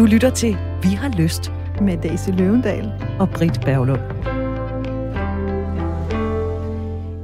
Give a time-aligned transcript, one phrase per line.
[0.00, 4.00] Du lytter til Vi har lyst med Daisy Løvendal og Britt Berglund.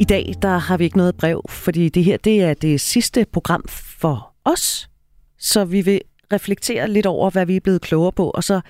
[0.01, 3.27] I dag der har vi ikke noget brev, fordi det her det er det sidste
[3.33, 4.89] program for os.
[5.39, 6.01] Så vi vil
[6.33, 8.61] reflektere lidt over, hvad vi er blevet klogere på, og så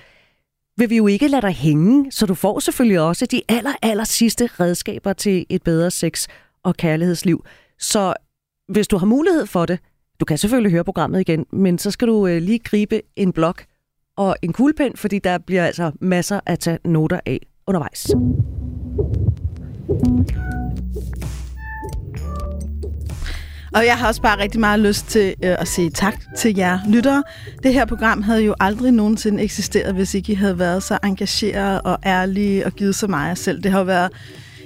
[0.77, 4.03] vil vi jo ikke lade dig hænge, så du får selvfølgelig også de aller, aller
[4.03, 6.27] sidste redskaber til et bedre sex-
[6.63, 7.45] og kærlighedsliv.
[7.79, 8.13] Så
[8.69, 9.79] hvis du har mulighed for det,
[10.19, 13.65] du kan selvfølgelig høre programmet igen, men så skal du øh, lige gribe en blok
[14.17, 18.07] og en kuglepen, fordi der bliver altså masser at tage noter af undervejs.
[23.73, 26.79] Og jeg har også bare rigtig meget lyst til øh, at sige tak til jer
[26.89, 27.23] lyttere.
[27.63, 31.81] Det her program havde jo aldrig nogensinde eksisteret, hvis ikke I havde været så engageret
[31.81, 33.63] og ærlige og givet så meget af selv.
[33.63, 34.11] Det har været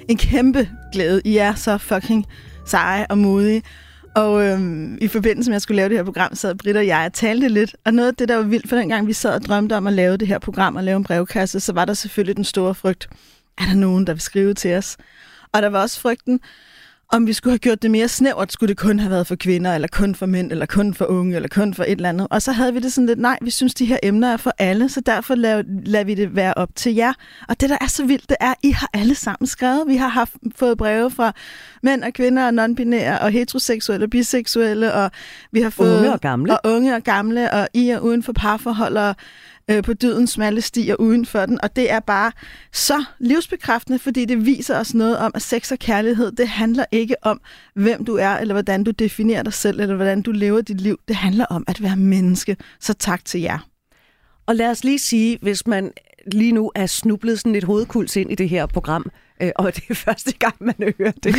[0.08, 1.22] en kæmpe glæde.
[1.24, 2.26] I er så fucking
[2.66, 3.62] seje og modige.
[4.14, 6.86] Og øhm, i forbindelse med, at jeg skulle lave det her program, sad Britt og
[6.86, 7.76] jeg og talte lidt.
[7.84, 9.92] Og noget af det, der var vildt, for dengang vi sad og drømte om at
[9.92, 13.08] lave det her program og lave en brevkasse, så var der selvfølgelig den store frygt.
[13.58, 14.96] Er der nogen, der vil skrive til os?
[15.52, 16.40] Og der var også frygten,
[17.12, 19.74] om vi skulle have gjort det mere snævert, skulle det kun have været for kvinder,
[19.74, 22.26] eller kun for mænd, eller kun for unge, eller kun for et eller andet.
[22.30, 24.52] Og så havde vi det sådan lidt, nej, vi synes, de her emner er for
[24.58, 27.12] alle, så derfor lader, lader vi det være op til jer.
[27.48, 29.84] Og det, der er så vildt, det er, I har alle sammen skrevet.
[29.86, 31.32] Vi har haft, fået breve fra
[31.82, 35.10] mænd og kvinder, og non-binære, og heteroseksuelle, og biseksuelle, og
[35.52, 35.98] vi har fået...
[35.98, 36.52] Unge og gamle.
[36.52, 39.14] Og unge og gamle, og I er uden for parforhold, og
[39.70, 41.60] øh, på dydens smalle stier uden for den.
[41.62, 42.32] Og det er bare
[42.72, 47.16] så livsbekræftende, fordi det viser os noget om, at sex og kærlighed, det handler ikke
[47.22, 47.40] om,
[47.74, 50.98] hvem du er, eller hvordan du definerer dig selv, eller hvordan du lever dit liv.
[51.08, 52.56] Det handler om at være menneske.
[52.80, 53.58] Så tak til jer.
[54.46, 55.92] Og lad os lige sige, hvis man
[56.32, 59.10] lige nu er snublet sådan lidt hovedkuls ind i det her program,
[59.42, 61.34] øh, og det er første gang, man hører det,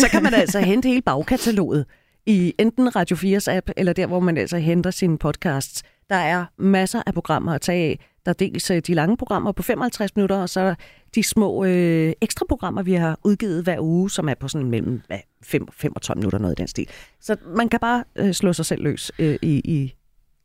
[0.00, 1.86] så kan man altså hente hele bagkataloget
[2.26, 5.82] i enten Radio 4's app, eller der, hvor man altså henter sine podcasts.
[6.10, 7.98] Der er masser af programmer at tage af.
[8.24, 10.74] Der er dels øh, de lange programmer på 55 minutter, og så er der
[11.14, 15.02] de små øh, ekstra programmer, vi har udgivet hver uge, som er på sådan mellem
[15.06, 16.88] hvad, 5, 5 og 12 minutter, noget i den stil.
[17.20, 19.94] Så man kan bare øh, slå sig selv løs øh, i, i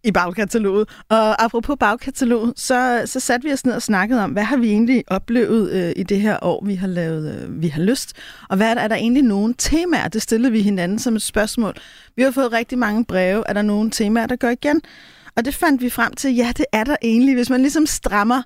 [0.04, 0.90] i bagkataloget.
[1.10, 4.70] Og apropos bagkataloget, så, så satte vi os ned og snakkede om, hvad har vi
[4.70, 8.14] egentlig oplevet øh, i det her år, vi har lavet øh, Vi har lyst,
[8.50, 10.08] og hvad er der, er der egentlig nogle temaer?
[10.08, 11.74] Det stillede vi hinanden som et spørgsmål.
[12.16, 13.44] Vi har fået rigtig mange breve.
[13.48, 14.82] Er der nogle temaer, der går igen?
[15.36, 17.36] Og det fandt vi frem til, ja, det er der egentlig.
[17.36, 18.42] Hvis man ligesom strammer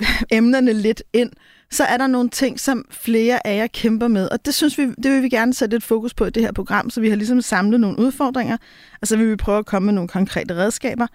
[0.30, 1.30] emnerne lidt ind,
[1.70, 4.28] så er der nogle ting, som flere af jer kæmper med.
[4.28, 6.52] Og det synes vi, det vil vi gerne sætte et fokus på i det her
[6.52, 8.56] program, så vi har ligesom samlet nogle udfordringer,
[9.00, 11.06] og så vil vi prøve at komme med nogle konkrete redskaber.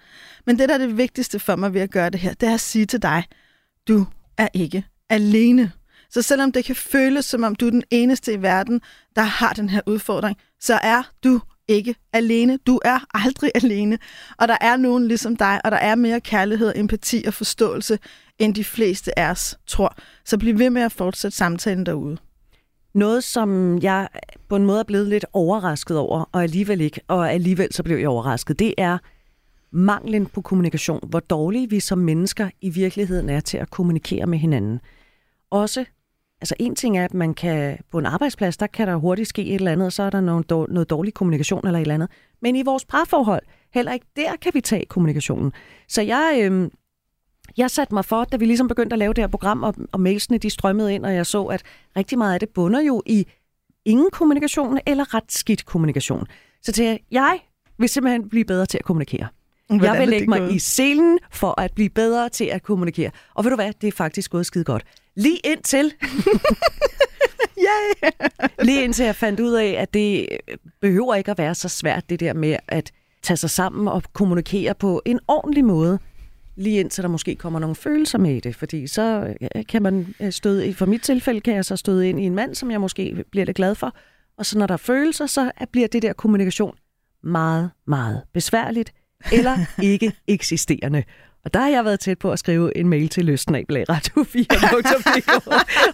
[0.46, 2.54] Men det, der er det vigtigste for mig ved at gøre det her, det er
[2.54, 3.24] at sige til dig,
[3.88, 4.06] du
[4.38, 5.72] er ikke alene.
[6.10, 8.80] Så selvom det kan føles, som om du er den eneste i verden,
[9.16, 12.58] der har den her udfordring, så er du ikke alene.
[12.66, 13.98] Du er aldrig alene.
[14.38, 17.98] Og der er nogen ligesom dig, og der er mere kærlighed, empati og forståelse,
[18.38, 19.96] end de fleste af os tror.
[20.24, 22.16] Så bliv ved med at fortsætte samtalen derude.
[22.94, 24.08] Noget, som jeg
[24.48, 27.96] på en måde er blevet lidt overrasket over, og alligevel ikke, og alligevel så blev
[27.96, 28.98] jeg overrasket, det er
[29.72, 31.00] manglen på kommunikation.
[31.08, 34.80] Hvor dårlige vi som mennesker i virkeligheden er til at kommunikere med hinanden.
[35.50, 35.84] Også
[36.42, 39.42] Altså en ting er, at man kan på en arbejdsplads, der kan der hurtigt ske
[39.42, 42.08] et eller andet, og så er der noget, noget dårlig kommunikation eller et eller andet.
[42.42, 43.42] Men i vores parforhold,
[43.74, 45.52] heller ikke der kan vi tage kommunikationen.
[45.88, 46.70] Så jeg, øh,
[47.56, 50.00] jeg satte mig for, da vi ligesom begyndte at lave det her program, og, og
[50.00, 51.62] mailsene de strømmede ind, og jeg så, at
[51.96, 53.26] rigtig meget af det bunder jo i
[53.84, 56.26] ingen kommunikation eller ret skidt kommunikation.
[56.62, 57.38] Så til jeg
[57.78, 59.28] vil simpelthen blive bedre til at kommunikere.
[59.66, 60.52] Hvordan jeg vil lægge mig gået?
[60.52, 63.10] i selen for at blive bedre til at kommunikere.
[63.34, 64.84] Og ved du hvad, det er faktisk gået skide godt.
[65.14, 65.92] Lige indtil...
[67.66, 68.12] yeah.
[68.66, 70.26] Lige indtil jeg fandt ud af, at det
[70.80, 74.74] behøver ikke at være så svært, det der med at tage sig sammen og kommunikere
[74.74, 75.98] på en ordentlig måde.
[76.56, 79.34] Lige indtil der måske kommer nogle følelser med i det, fordi så
[79.68, 82.54] kan man øh, støde, for mit tilfælde kan jeg så støde ind i en mand,
[82.54, 83.96] som jeg måske bliver lidt glad for,
[84.38, 86.74] og så når der er følelser, så bliver det der kommunikation
[87.22, 88.92] meget, meget besværligt,
[89.32, 89.58] eller
[89.92, 91.04] ikke eksisterende.
[91.44, 94.46] Og der har jeg været tæt på at skrive en mail til løsnabelag radio 4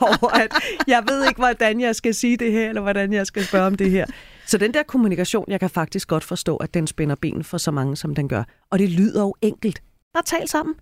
[0.08, 0.52] over, at
[0.86, 3.74] jeg ved ikke, hvordan jeg skal sige det her, eller hvordan jeg skal spørge om
[3.74, 4.06] det her.
[4.46, 7.70] Så den der kommunikation, jeg kan faktisk godt forstå, at den spænder ben for så
[7.70, 8.44] mange, som den gør.
[8.70, 9.82] Og det lyder jo enkelt.
[10.14, 10.74] Bare tal sammen.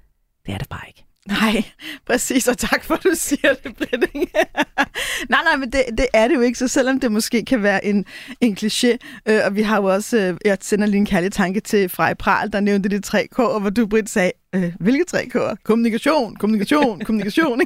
[0.47, 1.06] Det er det bare ikke.
[1.29, 1.65] Nej,
[2.07, 4.15] præcis, og tak for, at du siger det, Britt.
[5.31, 7.85] nej, nej, men det, det er det jo ikke, så selvom det måske kan være
[7.85, 8.05] en,
[8.41, 8.97] en kliché,
[9.27, 12.15] øh, og vi har jo også, øh, jeg sender lige en kærlig tanke til Frej
[12.15, 15.55] Pral, der nævnte de tre K'er, hvor du, Britt, sagde, øh, hvilke tre K'er?
[15.65, 17.61] Kommunikation, kommunikation, kommunikation.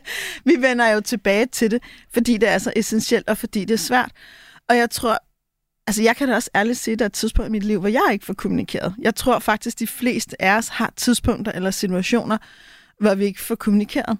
[0.44, 3.78] vi vender jo tilbage til det, fordi det er så essentielt, og fordi det er
[3.78, 4.10] svært.
[4.68, 5.18] Og jeg tror,
[5.88, 7.80] Altså, jeg kan da også ærligt sige, at der er et tidspunkt i mit liv,
[7.80, 8.94] hvor jeg ikke får kommunikeret.
[8.98, 12.38] Jeg tror faktisk, de fleste af os har tidspunkter eller situationer,
[13.00, 14.18] hvor vi ikke får kommunikeret.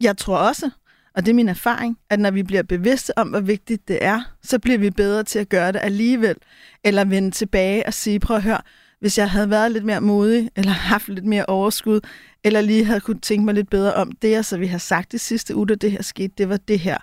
[0.00, 0.70] Jeg tror også,
[1.14, 4.22] og det er min erfaring, at når vi bliver bevidste om, hvor vigtigt det er,
[4.42, 6.36] så bliver vi bedre til at gøre det alligevel,
[6.84, 8.60] eller vende tilbage og sige, prøv at høre,
[9.00, 12.00] hvis jeg havde været lidt mere modig, eller haft lidt mere overskud,
[12.44, 15.20] eller lige havde kunne tænke mig lidt bedre om det, så vi har sagt det
[15.20, 16.98] sidste uge, da det her skete, det var det her.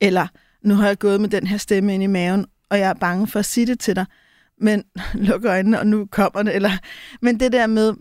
[0.00, 0.26] Eller
[0.62, 3.26] nu har jeg gået med den her stemme ind i maven, og jeg er bange
[3.26, 4.06] for at sige det til dig,
[4.60, 4.84] men
[5.14, 6.54] luk øjnene, og nu kommer det.
[6.54, 6.70] Eller,
[7.22, 7.92] men det der med,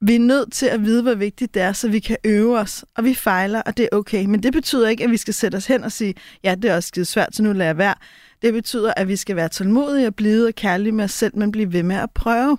[0.00, 2.84] vi er nødt til at vide, hvor vigtigt det er, så vi kan øve os,
[2.96, 4.24] og vi fejler, og det er okay.
[4.24, 6.14] Men det betyder ikke, at vi skal sætte os hen og sige,
[6.44, 7.94] ja, det er også skide svært, så nu lader jeg være.
[8.42, 11.52] Det betyder, at vi skal være tålmodige og blide og kærlige med os selv, men
[11.52, 12.58] blive ved med at prøve.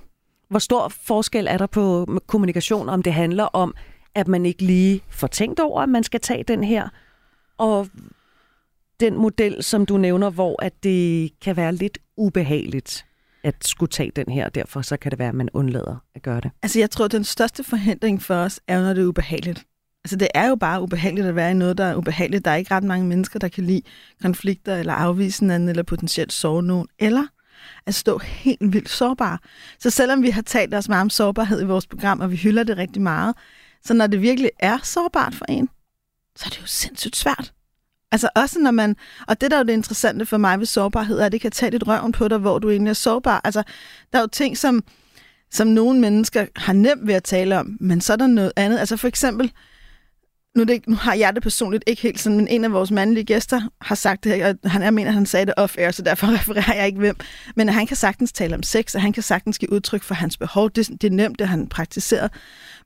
[0.49, 3.75] Hvor stor forskel er der på kommunikation, om det handler om,
[4.15, 6.89] at man ikke lige får tænkt over, at man skal tage den her,
[7.57, 7.87] og
[8.99, 13.05] den model, som du nævner, hvor at det kan være lidt ubehageligt
[13.43, 16.41] at skulle tage den her, derfor så kan det være, at man undlader at gøre
[16.41, 16.51] det.
[16.63, 19.65] Altså jeg tror, at den største forhindring for os er, når det er ubehageligt.
[20.03, 22.45] Altså det er jo bare ubehageligt at være i noget, der er ubehageligt.
[22.45, 23.81] Der er ikke ret mange mennesker, der kan lide
[24.21, 27.27] konflikter, eller afvise hinanden, eller potentielt sove nogen, eller
[27.85, 29.41] at stå helt vildt sårbar.
[29.79, 32.63] Så selvom vi har talt os meget om sårbarhed i vores program, og vi hylder
[32.63, 33.35] det rigtig meget,
[33.83, 35.69] så når det virkelig er sårbart for en,
[36.35, 37.53] så er det jo sindssygt svært.
[38.11, 38.95] Altså også når man,
[39.27, 41.51] og det der er jo det interessante for mig ved sårbarhed, er, at det kan
[41.51, 43.41] tage lidt røven på dig, hvor du egentlig er sårbar.
[43.43, 43.63] Altså,
[44.13, 44.83] der er jo ting, som,
[45.51, 48.79] som nogle mennesker har nemt ved at tale om, men så er der noget andet.
[48.79, 49.51] Altså for eksempel,
[50.57, 53.23] nu, det, nu har jeg det personligt ikke helt sådan, men en af vores mandlige
[53.23, 56.27] gæster har sagt det her, og han, jeg mener, han sagde det off-air, så derfor
[56.39, 57.15] refererer jeg ikke hvem.
[57.55, 60.37] Men han kan sagtens tale om sex, og han kan sagtens give udtryk for hans
[60.37, 60.69] behov.
[60.69, 62.27] Det, det er nemt, det han praktiserer.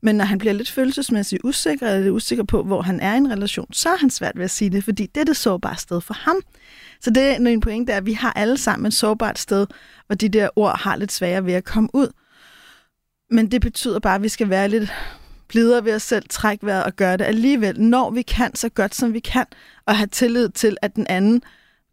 [0.01, 3.17] Men når han bliver lidt følelsesmæssigt usikker, eller lidt usikker på, hvor han er i
[3.17, 5.77] en relation, så er han svært ved at sige det, fordi det er det sårbare
[5.77, 6.35] sted for ham.
[7.01, 9.67] Så det er en pointe, er, at vi har alle sammen et sårbart sted,
[10.07, 12.07] hvor de der ord har lidt sværere ved at komme ud.
[13.29, 14.91] Men det betyder bare, at vi skal være lidt
[15.51, 18.95] blidere ved os selv, trække vejret og gøre det alligevel, når vi kan så godt
[18.95, 19.45] som vi kan,
[19.85, 21.41] og have tillid til, at den anden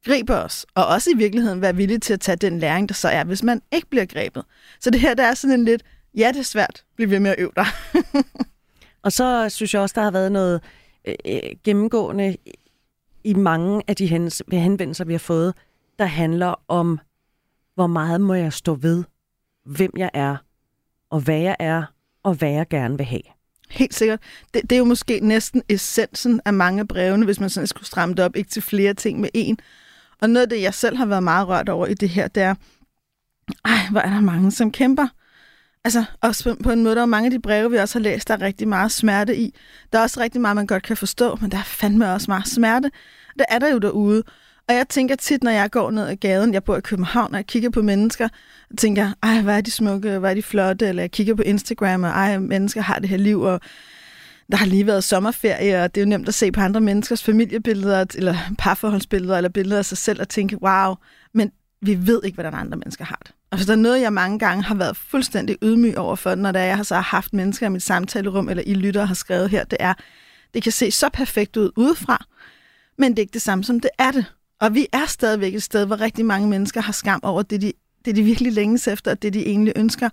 [0.04, 3.08] griber os, og også i virkeligheden være villig til at tage den læring, der så
[3.08, 4.44] er, hvis man ikke bliver grebet.
[4.80, 5.82] Så det her, der er sådan en lidt,
[6.16, 7.66] ja, det er svært, bliv ved med at øve dig.
[9.04, 10.60] og så synes jeg også, der har været noget
[11.04, 12.36] øh, øh gennemgående
[13.24, 14.06] i mange af de
[14.52, 15.54] henvendelser, vi har fået,
[15.98, 17.00] der handler om,
[17.74, 19.04] hvor meget må jeg stå ved,
[19.64, 20.36] hvem jeg er,
[21.10, 21.84] og hvad jeg er,
[22.22, 23.37] og hvad jeg gerne vil have.
[23.70, 24.20] Helt sikkert.
[24.54, 27.86] Det, det er jo måske næsten essensen af mange af brevene, hvis man sådan skulle
[27.86, 29.58] stramme det op, ikke til flere ting med en.
[30.20, 32.42] Og noget af det, jeg selv har været meget rørt over i det her, det
[32.42, 32.54] er,
[33.64, 35.08] ej, hvor er der mange, som kæmper.
[35.84, 38.02] Altså, også på, på en måde, der er mange af de breve, vi også har
[38.02, 39.54] læst, der er rigtig meget smerte i.
[39.92, 42.48] Der er også rigtig meget, man godt kan forstå, men der er fandme også meget
[42.48, 42.90] smerte.
[43.38, 44.22] Det er der jo derude.
[44.68, 47.36] Og jeg tænker tit, når jeg går ned ad gaden, jeg bor i København, og
[47.36, 48.28] jeg kigger på mennesker,
[48.70, 51.42] og tænker, ej, hvor er de smukke, hvor er de flotte, eller jeg kigger på
[51.42, 53.60] Instagram, og ej, mennesker har det her liv, og
[54.52, 57.22] der har lige været sommerferie, og det er jo nemt at se på andre menneskers
[57.22, 60.94] familiebilleder, eller parforholdsbilleder, eller billeder af sig selv, og tænke, wow,
[61.34, 63.32] men vi ved ikke, hvordan andre mennesker har det.
[63.50, 66.76] Og der er noget, jeg mange gange har været fuldstændig ydmyg overfor, når der jeg
[66.76, 69.94] har så haft mennesker i mit samtalerum, eller I lytter har skrevet her, det er,
[70.54, 72.24] det kan se så perfekt ud udefra,
[72.98, 74.24] men det er ikke det samme som det er det.
[74.60, 77.72] Og vi er stadigvæk et sted, hvor rigtig mange mennesker har skam over det, de,
[78.04, 80.08] det, de virkelig længes efter, og det, de egentlig ønsker.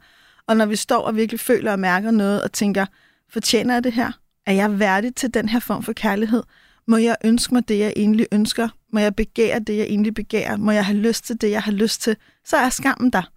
[0.48, 2.86] Og når vi står og virkelig føler og mærker noget, og tænker,
[3.30, 4.12] fortjener jeg det her?
[4.46, 6.44] Er jeg værdig til den her form for kærlighed?
[6.88, 8.70] Må jeg ønske mig det, jeg egentlig ønsker?
[8.94, 10.58] Må jeg begære det, jeg egentlig begærer?
[10.58, 12.16] Må jeg have lyst til det, jeg har lyst til?
[12.46, 13.32] Så er skammen der.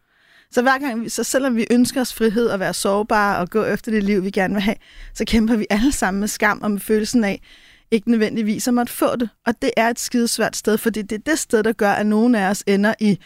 [0.50, 3.64] Så hver gang, vi, så selvom vi ønsker os frihed og være sårbare og gå
[3.64, 4.76] efter det liv, vi gerne vil have,
[5.14, 7.42] så kæmper vi alle sammen med skam og med følelsen af,
[7.90, 9.28] ikke nødvendigvis har måttet få det.
[9.46, 12.34] Og det er et skidesvært sted, fordi det er det sted, der gør, at nogen
[12.34, 13.18] af os ender i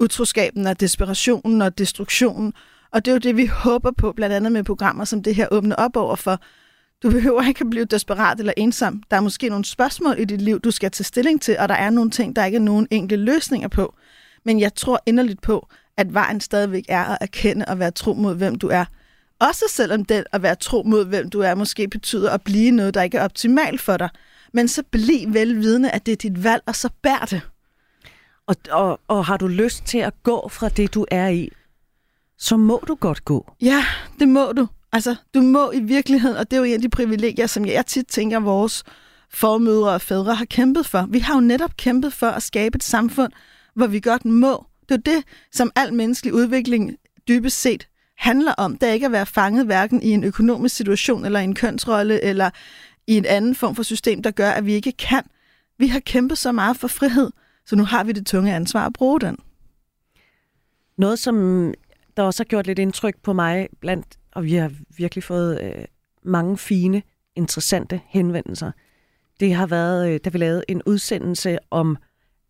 [0.00, 2.52] utroskaben og desperationen og destruktionen.
[2.92, 5.46] Og det er jo det, vi håber på, blandt andet med programmer som det her
[5.50, 6.40] åbne op over for.
[7.02, 9.02] Du behøver ikke at blive desperat eller ensom.
[9.10, 11.74] Der er måske nogle spørgsmål i dit liv, du skal tage stilling til, og der
[11.74, 13.94] er nogle ting, der ikke er nogen enkle løsninger på.
[14.44, 18.34] Men jeg tror inderligt på, at vejen stadigvæk er at erkende og være tro mod,
[18.34, 18.84] hvem du er–
[19.40, 22.94] også selvom den at være tro mod, hvem du er, måske betyder at blive noget,
[22.94, 24.08] der ikke er optimalt for dig.
[24.52, 27.40] Men så bliv velvidende, at det er dit valg, og så bær det.
[28.46, 31.50] Og, og, og har du lyst til at gå fra det, du er i,
[32.38, 33.52] så må du godt gå.
[33.62, 33.84] Ja,
[34.18, 34.68] det må du.
[34.92, 37.86] Altså, du må i virkeligheden, og det er jo en af de privilegier, som jeg
[37.86, 38.84] tit tænker, vores
[39.32, 41.06] formødre og fædre har kæmpet for.
[41.10, 43.32] Vi har jo netop kæmpet for at skabe et samfund,
[43.74, 44.66] hvor vi godt må.
[44.88, 46.96] Det er det, som al menneskelig udvikling
[47.28, 47.88] dybest set
[48.20, 51.44] handler om, det er ikke at være fanget hverken i en økonomisk situation, eller i
[51.44, 52.50] en kønsrolle, eller
[53.06, 55.22] i en anden form for system, der gør, at vi ikke kan.
[55.78, 57.30] Vi har kæmpet så meget for frihed,
[57.66, 59.36] så nu har vi det tunge ansvar at bruge den.
[60.96, 61.74] noget, som
[62.16, 65.84] der også har gjort lidt indtryk på mig, blandt, og vi har virkelig fået øh,
[66.22, 67.02] mange fine,
[67.36, 68.72] interessante henvendelser,
[69.40, 71.96] det har været, øh, da vi lavede en udsendelse om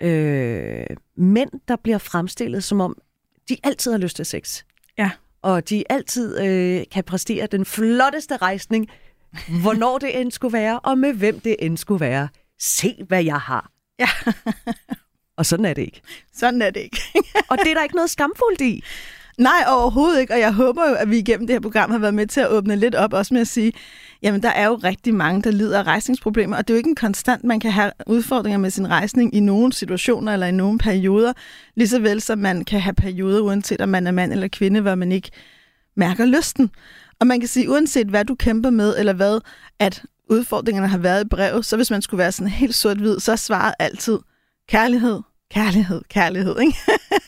[0.00, 0.86] øh,
[1.16, 2.96] mænd, der bliver fremstillet som om,
[3.48, 4.64] de altid har lyst til sex.
[4.98, 5.10] Ja.
[5.42, 8.88] Og de altid øh, kan præstere den flotteste rejsning,
[9.62, 12.28] hvornår det end skulle være, og med hvem det end skulle være.
[12.60, 13.70] Se, hvad jeg har.
[13.98, 14.08] Ja.
[15.38, 16.00] og sådan er det ikke.
[16.34, 17.00] Sådan er det ikke.
[17.50, 18.84] og det er der ikke noget skamfuldt i.
[19.38, 20.32] Nej, overhovedet ikke.
[20.32, 22.50] Og jeg håber jo, at vi igennem det her program har været med til at
[22.50, 23.72] åbne lidt op, også med at sige,
[24.22, 26.88] jamen der er jo rigtig mange, der lider af rejsningsproblemer, og det er jo ikke
[26.88, 30.78] en konstant, man kan have udfordringer med sin rejsning i nogle situationer eller i nogle
[30.78, 31.32] perioder,
[31.74, 34.80] lige så vel som man kan have perioder, uanset om man er mand eller kvinde,
[34.80, 35.30] hvor man ikke
[35.96, 36.70] mærker lysten.
[37.20, 39.40] Og man kan sige, uanset hvad du kæmper med, eller hvad,
[39.78, 43.32] at udfordringerne har været i brevet, så hvis man skulle være sådan helt sort-hvid, så
[43.32, 44.18] er svaret altid
[44.68, 46.78] kærlighed, kærlighed, kærlighed, ikke?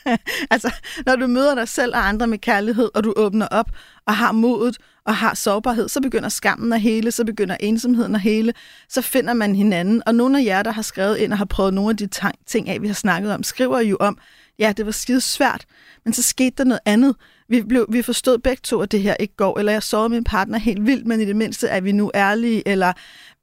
[0.51, 0.75] altså,
[1.07, 3.71] når du møder dig selv og andre med kærlighed, og du åbner op
[4.07, 8.21] og har modet og har sårbarhed, så begynder skammen at hele, så begynder ensomheden at
[8.21, 8.55] hele,
[8.89, 10.03] så finder man hinanden.
[10.07, 12.09] Og nogle af jer, der har skrevet ind og har prøvet nogle af de
[12.47, 14.19] ting af, vi har snakket om, skriver jo om,
[14.59, 15.65] ja, det var skide svært,
[16.05, 17.17] men så skete der noget andet.
[17.49, 20.25] Vi, blev, vi forstod begge to, at det her ikke går, eller jeg så min
[20.25, 22.93] partner helt vildt, men i det mindste er vi nu ærlige, eller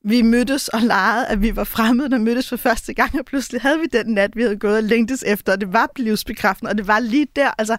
[0.05, 3.61] vi mødtes og legede, at vi var fremmede, der mødtes for første gang, og pludselig
[3.61, 6.77] havde vi den nat, vi havde gået og længtes efter, og det var livsbekræftende, og
[6.77, 7.51] det var lige der.
[7.57, 7.77] Altså,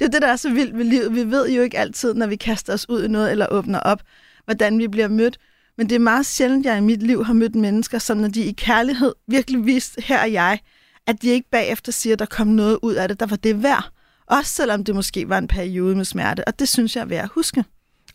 [0.00, 1.14] det er det, der er så vildt ved livet.
[1.14, 4.02] Vi ved jo ikke altid, når vi kaster os ud i noget eller åbner op,
[4.44, 5.38] hvordan vi bliver mødt.
[5.78, 8.44] Men det er meget sjældent, jeg i mit liv har mødt mennesker, som når de
[8.44, 10.58] i kærlighed virkelig viste, her er jeg,
[11.06, 13.62] at de ikke bagefter siger, at der kom noget ud af det, der var det
[13.62, 13.90] værd.
[14.26, 17.24] Også selvom det måske var en periode med smerte, og det synes jeg er værd
[17.24, 17.64] at huske.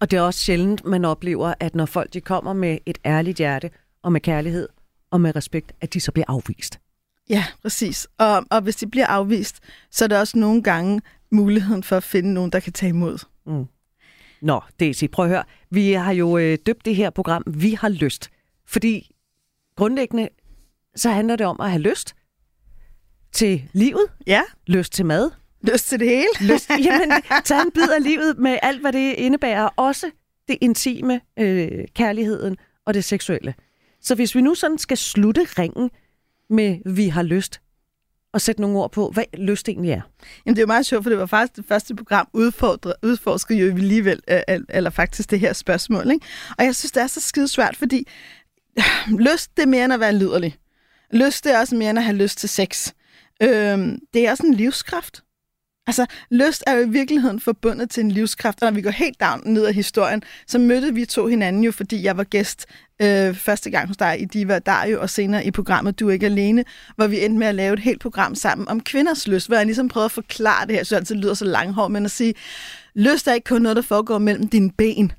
[0.02, 3.38] Og det er også sjældent, man oplever, at når folk de kommer med et ærligt
[3.38, 3.70] hjerte
[4.04, 4.70] og med kærlighed
[5.12, 6.80] og med respekt, at de så bliver afvist.
[7.30, 8.08] Ja, præcis.
[8.18, 9.60] Og, og hvis de bliver afvist,
[9.92, 13.26] så er der også nogle gange muligheden for at finde nogen, der kan tage imod.
[13.46, 13.66] Mm.
[14.42, 15.44] Nå, Daisy, prøv at høre.
[15.70, 18.30] Vi har jo øh, døbt det her program, Vi har lyst.
[18.66, 19.16] Fordi
[19.76, 20.30] grundlæggende,
[20.96, 22.16] så handler det om at have lyst
[23.32, 24.06] til livet.
[24.28, 24.42] Ja.
[24.68, 25.32] Lyst til mad.
[25.64, 26.54] Lyst til det hele?
[26.54, 27.12] Lyst, jamen,
[27.46, 29.70] tag en bid af livet med alt, hvad det indebærer.
[29.76, 30.12] Også
[30.48, 33.54] det intime, øh, kærligheden og det seksuelle.
[34.02, 35.90] Så hvis vi nu sådan skal slutte ringen
[36.50, 37.62] med, vi har lyst,
[38.34, 40.02] og sætte nogle ord på, hvad lyst egentlig er.
[40.46, 43.74] Jamen det er jo meget sjovt, for det var faktisk det første program, udforskede jo
[43.74, 46.12] vi alligevel, øh, eller faktisk det her spørgsmål.
[46.12, 46.26] Ikke?
[46.58, 48.08] Og jeg synes, det er så skide svært, fordi
[49.28, 50.58] lyst, det er mere end at være liderlig.
[51.14, 52.92] Lyst, det er også mere end at have lyst til sex.
[53.44, 55.24] Øhm, det er også en livskraft.
[55.88, 58.62] Altså, lyst er jo i virkeligheden forbundet til en livskraft.
[58.62, 61.72] Og når vi går helt down ned ad historien, så mødte vi to hinanden jo,
[61.72, 62.66] fordi jeg var gæst
[63.02, 66.26] øh, første gang hos dig i Diva Dario, og senere i programmet Du er ikke
[66.26, 66.64] alene,
[66.96, 69.66] hvor vi endte med at lave et helt program sammen om kvinders lyst, hvor jeg
[69.66, 72.34] ligesom prøvede at forklare det her, så det altid lyder så langhård, men at sige,
[72.96, 75.12] lyst er ikke kun noget, der foregår mellem dine ben.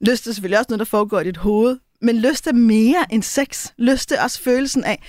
[0.00, 3.22] Lyst er selvfølgelig også noget, der foregår i dit hoved, men lyst er mere end
[3.22, 3.66] sex.
[3.78, 5.02] Lyst er også følelsen af,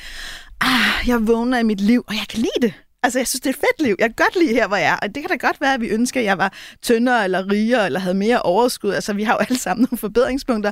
[0.61, 2.73] ah, jeg vågner i mit liv, og jeg kan lide det.
[3.03, 3.95] Altså, jeg synes, det er et fedt liv.
[3.99, 4.95] Jeg kan godt lide her, hvor jeg er.
[4.95, 7.85] Og det kan da godt være, at vi ønsker, at jeg var tyndere eller rigere,
[7.85, 8.91] eller havde mere overskud.
[8.91, 10.71] Altså, vi har jo alle sammen nogle forbedringspunkter.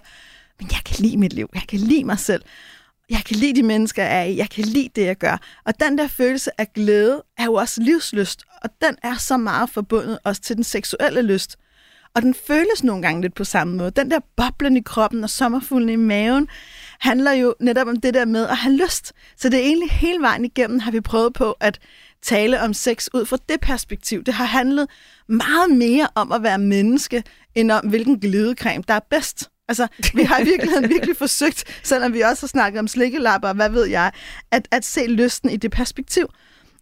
[0.60, 1.50] Men jeg kan lide mit liv.
[1.54, 2.42] Jeg kan lide mig selv.
[3.10, 4.38] Jeg kan lide de mennesker, jeg er i.
[4.38, 5.38] Jeg kan lide det, jeg gør.
[5.66, 8.44] Og den der følelse af glæde er jo også livslyst.
[8.64, 11.58] Og den er så meget forbundet også til den seksuelle lyst.
[12.16, 13.92] Og den føles nogle gange lidt på samme måde.
[13.92, 16.48] Den der boblen i kroppen og sommerfuglen i maven
[17.00, 19.14] handler jo netop om det der med at have lyst.
[19.38, 21.80] Så det er egentlig hele vejen igennem, har vi prøvet på at
[22.24, 24.24] tale om sex ud fra det perspektiv.
[24.24, 24.90] Det har handlet
[25.28, 27.24] meget mere om at være menneske,
[27.56, 29.50] end om hvilken glidecreme, der er bedst.
[29.68, 33.56] Altså, vi har i virkeligheden virkelig forsøgt, selvom vi også har snakket om slikkelapper og
[33.56, 34.12] hvad ved jeg,
[34.52, 36.28] at, at se lysten i det perspektiv.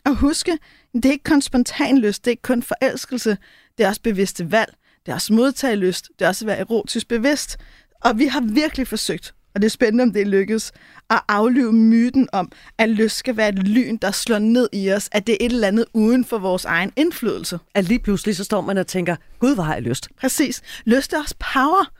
[0.05, 0.57] Og huske,
[0.93, 3.37] det er ikke kun spontan lyst, det er ikke kun forelskelse,
[3.77, 4.73] det er også bevidste valg,
[5.05, 7.57] det er også modtagelyst, det er også at være erotisk bevidst.
[8.01, 10.71] Og vi har virkelig forsøgt og det er spændende, om det lykkes,
[11.09, 15.09] at aflive myten om, at lyst skal være et lyn, der slår ned i os,
[15.11, 17.59] at det er et eller andet uden for vores egen indflydelse.
[17.73, 20.07] At lige pludselig så står man og tænker, gud, hvor har jeg lyst.
[20.19, 20.61] Præcis.
[20.85, 21.91] Lyst er også power.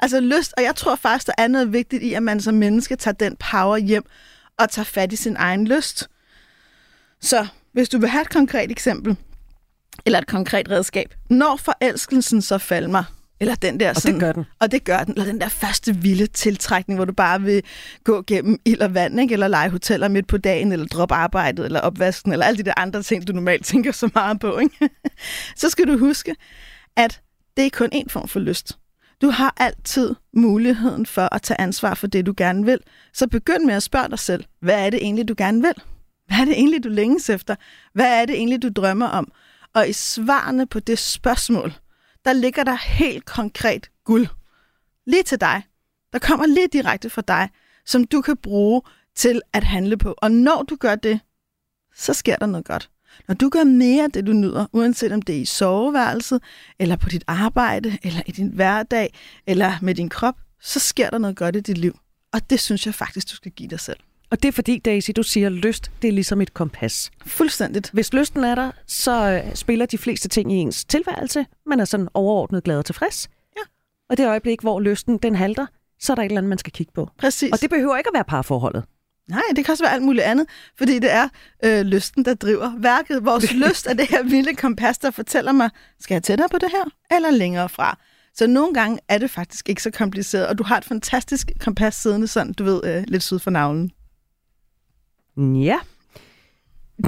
[0.00, 2.96] Altså lyst, og jeg tror faktisk, der er noget vigtigt i, at man som menneske
[2.96, 4.04] tager den power hjem
[4.58, 6.08] og tager fat i sin egen lyst.
[7.20, 9.16] Så hvis du vil have et konkret eksempel,
[10.06, 13.04] eller et konkret redskab, når forelskelsen så falder mig,
[13.44, 14.44] eller den der sådan, og det gør den.
[14.60, 15.14] Og det gør den.
[15.14, 17.62] Eller den der første vilde tiltrækning, hvor du bare vil
[18.04, 19.32] gå gennem ild og vand, ikke?
[19.32, 22.72] eller lege hoteller midt på dagen, eller droppe arbejdet, eller opvasken, eller alle de der
[22.76, 24.58] andre ting, du normalt tænker så meget på.
[24.58, 24.90] Ikke?
[25.56, 26.34] så skal du huske,
[26.96, 27.20] at
[27.56, 28.78] det er kun én form for lyst.
[29.22, 32.78] Du har altid muligheden for at tage ansvar for det, du gerne vil.
[33.12, 35.74] Så begynd med at spørge dig selv, hvad er det egentlig, du gerne vil?
[36.26, 37.54] Hvad er det egentlig, du længes efter?
[37.92, 39.32] Hvad er det egentlig, du drømmer om?
[39.74, 41.72] Og i svarene på det spørgsmål,
[42.24, 44.26] der ligger der helt konkret guld.
[45.06, 45.62] Lige til dig.
[46.12, 47.48] Der kommer lige direkte fra dig,
[47.86, 48.82] som du kan bruge
[49.14, 50.14] til at handle på.
[50.18, 51.20] Og når du gør det,
[51.94, 52.90] så sker der noget godt.
[53.28, 56.42] Når du gør mere af det, du nyder, uanset om det er i soveværelset,
[56.78, 59.14] eller på dit arbejde, eller i din hverdag,
[59.46, 61.98] eller med din krop, så sker der noget godt i dit liv.
[62.32, 64.00] Og det synes jeg faktisk, du skal give dig selv.
[64.30, 67.10] Og det er fordi, Daisy, du siger, at lyst, det er ligesom et kompas.
[67.26, 67.90] Fuldstændigt.
[67.90, 71.46] Hvis lysten er der, så øh, spiller de fleste ting i ens tilværelse.
[71.66, 73.28] Man er sådan overordnet glad og tilfreds.
[73.56, 73.62] Ja.
[74.10, 75.66] Og det øjeblik, hvor lysten den halter,
[76.00, 77.08] så er der et eller andet, man skal kigge på.
[77.18, 77.52] Præcis.
[77.52, 78.84] Og det behøver ikke at være parforholdet.
[79.28, 80.46] Nej, det kan også være alt muligt andet,
[80.78, 81.28] fordi det er
[81.64, 83.24] øh, lysten, der driver værket.
[83.24, 86.70] Vores lyst er det her vilde kompas, der fortæller mig, skal jeg tættere på det
[86.70, 87.98] her, eller længere fra?
[88.34, 91.94] Så nogle gange er det faktisk ikke så kompliceret, og du har et fantastisk kompas
[91.94, 93.90] siddende sådan, du ved, øh, lidt syd for navlen.
[95.36, 95.78] Ja.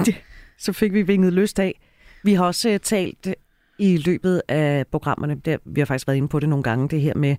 [0.05, 0.15] Det,
[0.57, 1.79] så fik vi vinget lyst af.
[2.23, 3.33] Vi har også uh, talt uh,
[3.79, 7.01] i løbet af programmerne, der, vi har faktisk været inde på det nogle gange, det
[7.01, 7.35] her med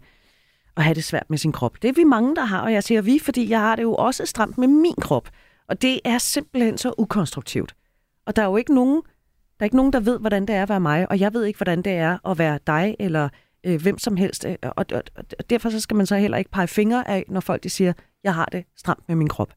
[0.77, 1.83] at have det svært med sin krop.
[1.83, 3.95] Det er vi mange, der har, og jeg siger vi, fordi jeg har det jo
[3.95, 5.29] også stramt med min krop.
[5.69, 7.75] Og det er simpelthen så ukonstruktivt.
[8.27, 9.03] Og der er jo ikke nogen,
[9.59, 11.45] der er ikke nogen, der ved, hvordan det er at være mig, og jeg ved
[11.45, 13.29] ikke, hvordan det er at være dig, eller
[13.65, 14.47] øh, hvem som helst.
[14.63, 15.03] Og, og,
[15.39, 17.93] og derfor så skal man så heller ikke pege fingre af, når folk de siger,
[18.25, 19.55] jeg har det stramt med min krop.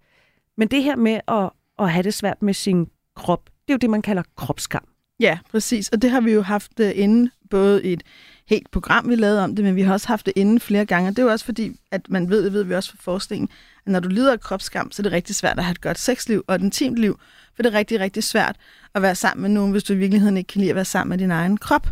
[0.62, 1.50] Men det her med at,
[1.80, 4.88] at have det svært med sin krop, det er jo det, man kalder kropskam.
[5.20, 5.90] Ja, præcis.
[5.90, 8.04] Og det har vi jo haft øh, inde, både i et
[8.48, 11.10] helt program, vi lavede om det, men vi har også haft det inde flere gange.
[11.10, 13.50] Og det er jo også fordi, at man ved, det ved vi også fra forskningen,
[13.86, 16.00] at når du lider af kropskam, så er det rigtig svært at have et godt
[16.00, 17.20] sexliv og et intimt liv.
[17.56, 18.56] For det er rigtig, rigtig svært
[18.96, 21.10] at være sammen med nogen, hvis du i virkeligheden ikke kan lide at være sammen
[21.10, 21.88] med din egen krop.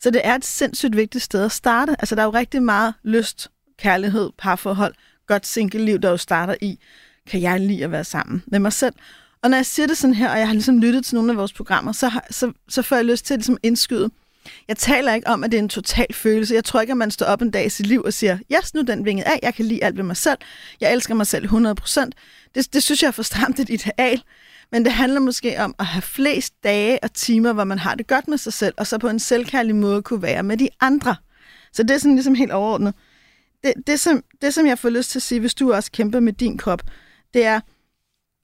[0.00, 1.96] Så det er et sindssygt vigtigt sted at starte.
[1.98, 4.94] Altså, der er jo rigtig meget lyst, kærlighed, parforhold,
[5.26, 6.78] godt single-liv, der jo starter i,
[7.26, 8.94] kan jeg lide at være sammen med mig selv.
[9.42, 11.36] Og når jeg siger det sådan her, og jeg har ligesom lyttet til nogle af
[11.36, 14.10] vores programmer, så, har, så, så får jeg lyst til at ligesom indskyde.
[14.68, 16.54] Jeg taler ikke om, at det er en total følelse.
[16.54, 18.74] Jeg tror ikke, at man står op en dag i sit liv og siger, yes,
[18.74, 20.38] nu den vinget af, jeg kan lide alt ved mig selv.
[20.80, 22.10] Jeg elsker mig selv 100%.
[22.54, 24.22] Det, det synes jeg er for stramt et ideal.
[24.72, 28.06] Men det handler måske om at have flest dage og timer, hvor man har det
[28.06, 31.16] godt med sig selv, og så på en selvkærlig måde kunne være med de andre.
[31.72, 32.94] Så det er sådan ligesom helt overordnet.
[33.64, 36.20] Det, det, som, det, som jeg får lyst til at sige, hvis du også kæmper
[36.20, 36.82] med din krop,
[37.34, 37.60] det er,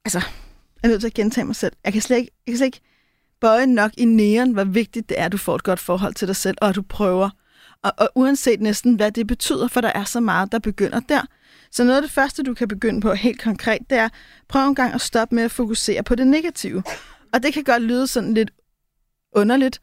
[0.04, 1.72] altså, jeg er nødt til at gentage mig selv.
[1.84, 2.80] Jeg kan slet ikke, jeg kan slet ikke
[3.40, 6.28] bøje nok i næren, hvor vigtigt det er, at du får et godt forhold til
[6.28, 7.30] dig selv, og at du prøver.
[7.82, 11.22] Og, og uanset næsten, hvad det betyder, for der er så meget, der begynder der.
[11.70, 14.08] Så noget af det første, du kan begynde på helt konkret, det er,
[14.48, 16.82] prøv en gang at stoppe med at fokusere på det negative.
[17.32, 18.50] Og det kan godt lyde sådan lidt
[19.32, 19.80] underligt.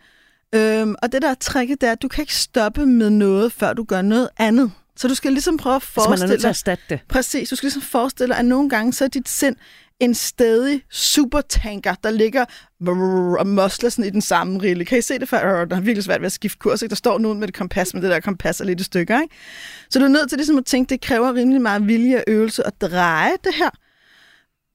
[0.55, 3.51] Øhm, og det der er tricket, det er, at du kan ikke stoppe med noget,
[3.51, 4.71] før du gør noget andet.
[4.97, 6.19] Så du skal ligesom prøve at forestille dig...
[6.19, 6.99] man er nødt til at erstatte det.
[7.09, 7.49] Præcis.
[7.49, 9.55] Du skal ligesom forestille dig, at nogle gange så er dit sind
[9.99, 12.45] en stadig supertanker, der ligger
[13.39, 14.85] og mosler sådan i den samme rille.
[14.85, 15.37] Kan I se det for?
[15.37, 16.81] Øh, der er virkelig svært ved at skifte kurs.
[16.81, 16.89] Ikke?
[16.89, 19.21] Der står nogen med et kompas, men det der kompas er lidt i stykker.
[19.21, 19.35] Ikke?
[19.89, 22.67] Så du er nødt til ligesom at tænke, det kræver rimelig meget vilje og øvelse
[22.67, 23.69] at dreje det her.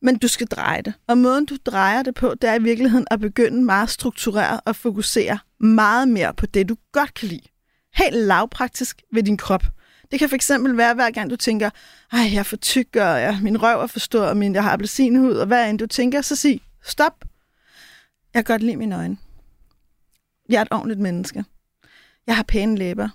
[0.02, 0.94] Men du skal dreje det.
[1.08, 4.76] Og måden, du drejer det på, det er i virkeligheden at begynde meget struktureret og
[4.76, 7.48] fokusere meget mere på det, du godt kan lide.
[7.94, 9.64] Helt lavpraktisk ved din krop.
[10.10, 11.70] Det kan fx være, hver gang du tænker,
[12.12, 14.62] ej, jeg er for tyk, og jeg, min røv er for stor, og min, jeg
[14.62, 17.24] har appelsinhud, og hvad end du tænker, så sig, stop.
[18.34, 19.16] Jeg kan godt lide mine øjne.
[20.48, 21.44] Jeg er et ordentligt menneske.
[22.26, 23.08] Jeg har pæne læber.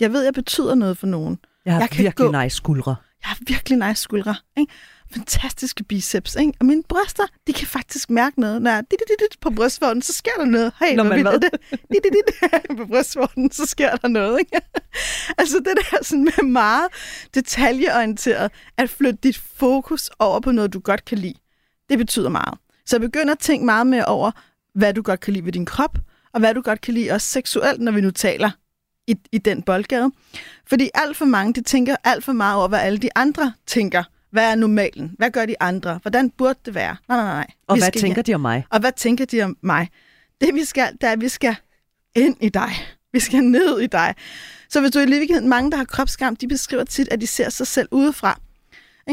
[0.00, 1.38] Jeg ved, jeg betyder noget for nogen.
[1.64, 2.42] Jeg har jeg kan virkelig gå.
[2.42, 2.96] nice skuldre.
[3.22, 4.34] Jeg har virkelig nice skuldre.
[4.56, 4.72] Ikke?
[5.14, 6.52] Fantastiske biceps, ikke?
[6.60, 8.62] Og mine bryster, de kan faktisk mærke noget.
[8.62, 10.72] Når dit, dit, dit, på brystvorten, så sker der noget.
[10.80, 11.40] Hey, Når man hvad?
[11.40, 11.50] Det?
[11.70, 14.60] Dit, dit, dit, på brystvorten, så sker der noget, ikke?
[15.38, 16.86] altså det der sådan med meget
[17.34, 21.38] detaljeorienteret, at flytte dit fokus over på noget, du godt kan lide,
[21.88, 22.58] det betyder meget.
[22.86, 24.30] Så begynd at tænke meget mere over,
[24.74, 25.98] hvad du godt kan lide ved din krop,
[26.32, 28.50] og hvad du godt kan lide også seksuelt, når vi nu taler
[29.06, 30.10] i, i den boldgade.
[30.66, 34.02] Fordi alt for mange, de tænker alt for meget over, hvad alle de andre tænker
[34.34, 35.14] hvad er normalen?
[35.18, 35.98] Hvad gør de andre?
[36.02, 36.96] Hvordan burde det være?
[37.08, 37.46] Nej, nej, nej.
[37.66, 38.66] Og vi hvad tænker de om mig?
[38.70, 39.90] Og hvad tænker de om mig?
[40.40, 41.56] Det vi skal, det er, at vi skal
[42.14, 42.70] ind i dig.
[43.12, 44.14] Vi skal ned i dig.
[44.68, 47.48] Så hvis du i virkeligheden, mange, der har kropsskam, de beskriver tit, at de ser
[47.48, 48.40] sig selv udefra.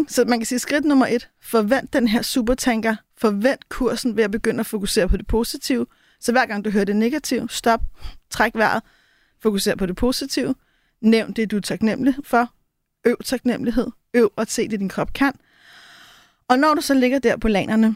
[0.08, 4.32] Så man kan sige, skridt nummer et, forvent den her supertanker, forvent kursen ved at
[4.32, 5.86] begynde at fokusere på det positive.
[6.20, 7.82] Så hver gang du hører det negative, stop,
[8.30, 8.84] træk vejret,
[9.42, 10.56] fokuser på det positive,
[11.02, 12.54] nævn det, du er taknemmelig for,
[13.06, 15.34] øv taknemmelighed, øv at se det, din krop kan.
[16.47, 17.95] Og når du så ligger der på lanerne,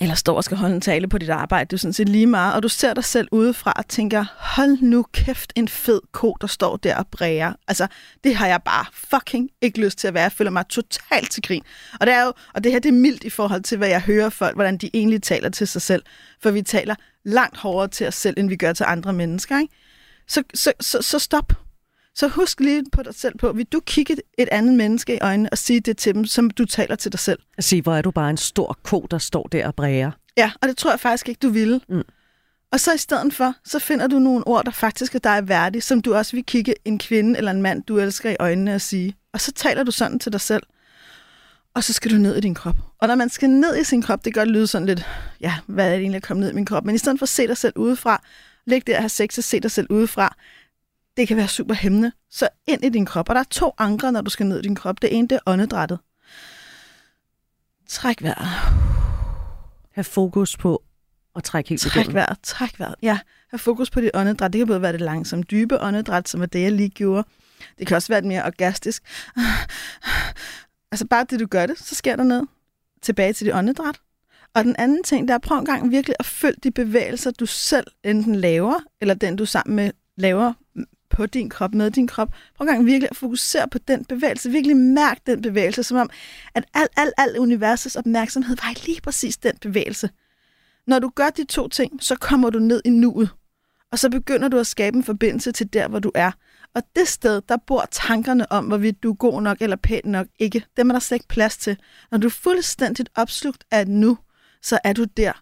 [0.00, 2.26] eller står og skal holde en tale på dit arbejde, det er sådan set lige
[2.26, 6.36] meget, og du ser dig selv udefra og tænker, hold nu kæft en fed ko,
[6.40, 7.52] der står der og bræger.
[7.68, 7.86] Altså,
[8.24, 10.22] det har jeg bare fucking ikke lyst til at være.
[10.22, 11.62] Jeg føler mig totalt til grin.
[12.00, 14.00] Og det, er jo, og det her det er mildt i forhold til, hvad jeg
[14.00, 16.02] hører folk, hvordan de egentlig taler til sig selv.
[16.42, 19.58] For vi taler langt hårdere til os selv, end vi gør til andre mennesker.
[19.58, 19.74] Ikke?
[20.28, 21.52] Så, så, så, så stop.
[22.14, 25.48] Så husk lige på dig selv på, vil du kigge et andet menneske i øjnene
[25.52, 27.38] og sige det til dem, som du taler til dig selv?
[27.58, 30.10] At sige, hvor er du bare en stor ko, der står der og bræger.
[30.36, 31.80] Ja, og det tror jeg faktisk ikke, du ville.
[31.88, 32.02] Mm.
[32.72, 35.82] Og så i stedet for, så finder du nogle ord, der faktisk er dig værdige,
[35.82, 38.80] som du også vil kigge en kvinde eller en mand, du elsker i øjnene og
[38.80, 39.16] sige.
[39.32, 40.62] Og så taler du sådan til dig selv.
[41.74, 42.76] Og så skal du ned i din krop.
[43.00, 45.06] Og når man skal ned i sin krop, det kan godt lyde sådan lidt,
[45.40, 46.84] ja, hvad er det egentlig at komme ned i min krop?
[46.84, 48.22] Men i stedet for at se dig selv udefra,
[48.66, 50.36] læg der at have sex og se dig selv udefra,
[51.16, 52.12] det kan være super hæmmende.
[52.30, 53.28] Så ind i din krop.
[53.28, 55.02] Og der er to andre, når du skal ned i din krop.
[55.02, 55.98] Det ene, det er åndedrættet.
[57.88, 58.48] Træk vejret.
[59.92, 60.82] Have fokus på
[61.36, 62.94] at trække helt Træk vejret, træk vejret.
[63.02, 63.18] Ja,
[63.50, 64.52] have fokus på dit åndedræt.
[64.52, 67.28] Det kan både være det langsomt dybe åndedræt, som er det, jeg lige gjorde.
[67.78, 69.02] Det kan også være det mere orgastisk.
[70.92, 72.48] Altså bare det, du gør det, så sker der noget.
[73.02, 74.00] Tilbage til dit åndedræt.
[74.54, 77.46] Og den anden ting, der er prøv en gang virkelig at følge de bevægelser, du
[77.46, 80.52] selv enten laver, eller den, du sammen med laver
[81.10, 82.28] på din krop, med din krop.
[82.56, 84.50] Prøv en gang virkelig at fokusere på den bevægelse.
[84.50, 86.10] Virkelig mærk den bevægelse, som om,
[86.54, 90.10] at al, al, al universets opmærksomhed var i lige præcis den bevægelse.
[90.86, 93.30] Når du gør de to ting, så kommer du ned i nuet.
[93.92, 96.32] Og så begynder du at skabe en forbindelse til der, hvor du er.
[96.74, 100.26] Og det sted, der bor tankerne om, hvorvidt du er god nok eller pæn nok,
[100.38, 100.64] ikke.
[100.76, 101.76] Dem er der slet ikke plads til.
[102.10, 104.18] Når du er fuldstændigt opslugt af nu,
[104.62, 105.32] så er du der.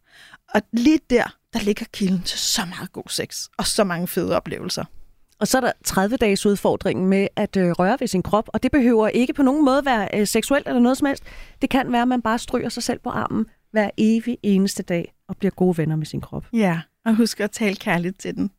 [0.55, 4.37] Og lige der, der ligger kilden til så meget god sex og så mange fede
[4.37, 4.85] oplevelser.
[5.41, 8.73] Og så er der 30-dages udfordringen med at øh, røre ved sin krop, og det
[8.73, 11.23] behøver ikke på nogen måde være øh, seksuelt eller noget som helst.
[11.63, 15.15] Det kan være, at man bare stryger sig selv på armen hver evig eneste dag
[15.29, 16.45] og bliver gode venner med sin krop.
[16.53, 18.51] Ja, og husk at tale kærligt til den.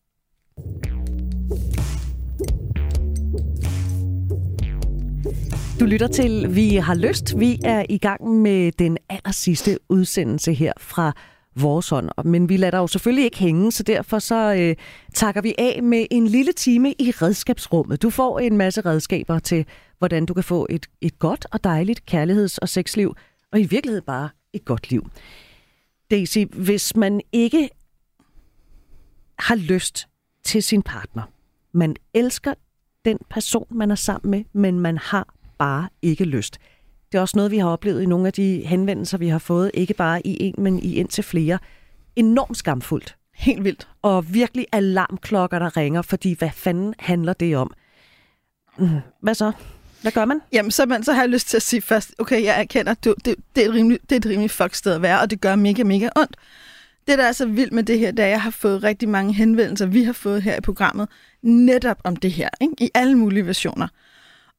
[5.80, 7.40] Du lytter til Vi har lyst.
[7.40, 11.14] Vi er i gang med den aller sidste udsendelse her fra
[11.62, 12.10] vores hånd.
[12.26, 14.76] Men vi lader dig jo selvfølgelig ikke hænge, så derfor så øh,
[15.14, 18.02] takker vi af med en lille time i redskabsrummet.
[18.02, 19.66] Du får en masse redskaber til,
[19.98, 23.16] hvordan du kan få et, et godt og dejligt kærligheds- og sexliv,
[23.52, 25.10] og i virkeligheden bare et godt liv.
[26.12, 27.70] Daisy, hvis man ikke
[29.40, 30.08] har lyst
[30.44, 31.24] til sin partner,
[31.72, 32.54] man elsker
[33.06, 36.60] den person, man er sammen med, men man har bare ikke lyst.
[37.12, 39.72] Det er også noget, vi har oplevet i nogle af de henvendelser, vi har fået,
[39.74, 41.60] ikke bare i en, men i indtil flere.
[42.16, 43.16] Enormt skamfuldt.
[43.36, 43.88] Helt vildt.
[44.02, 47.74] Og virkelig alarmklokker, der ringer, fordi hvad fanden handler det om?
[48.78, 49.52] Mm, hvad så?
[50.02, 50.42] Hvad gør man?
[50.52, 53.16] Jamen, så, man, så har jeg lyst til at sige først, okay, jeg erkender, du,
[53.26, 55.42] det, det, er et rimelig, det er et rimelig fuck sted at være, og det
[55.42, 56.36] gør mega, mega ondt.
[57.08, 59.86] Det, der er så vildt med det her, da jeg har fået rigtig mange henvendelser,
[59.86, 61.08] vi har fået her i programmet,
[61.42, 62.74] netop om det her, ikke?
[62.80, 63.88] i alle mulige versioner.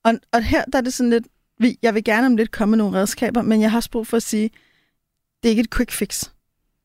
[0.04, 1.26] Og, og her der er det sådan lidt,
[1.60, 4.06] vi, jeg vil gerne om lidt komme med nogle redskaber, men jeg har også brug
[4.06, 4.50] for at sige,
[5.42, 6.24] det er ikke et quick fix.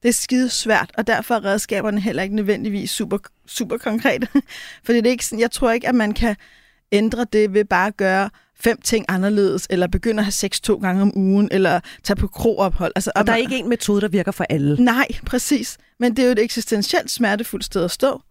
[0.04, 4.28] Det er skide svært, og derfor er redskaberne heller ikke nødvendigvis super, super konkrete.
[4.86, 6.36] Fordi det er ikke sådan, jeg tror ikke, at man kan
[6.92, 10.76] ændre det ved bare at gøre fem ting anderledes, eller begynde at have sex to
[10.76, 12.92] gange om ugen, eller tage på kroophold.
[12.96, 14.84] Altså, og der er ikke en metode, der virker for alle.
[14.84, 15.78] Nej, præcis.
[16.00, 18.22] Men det er jo et eksistentielt smertefuldt sted at stå.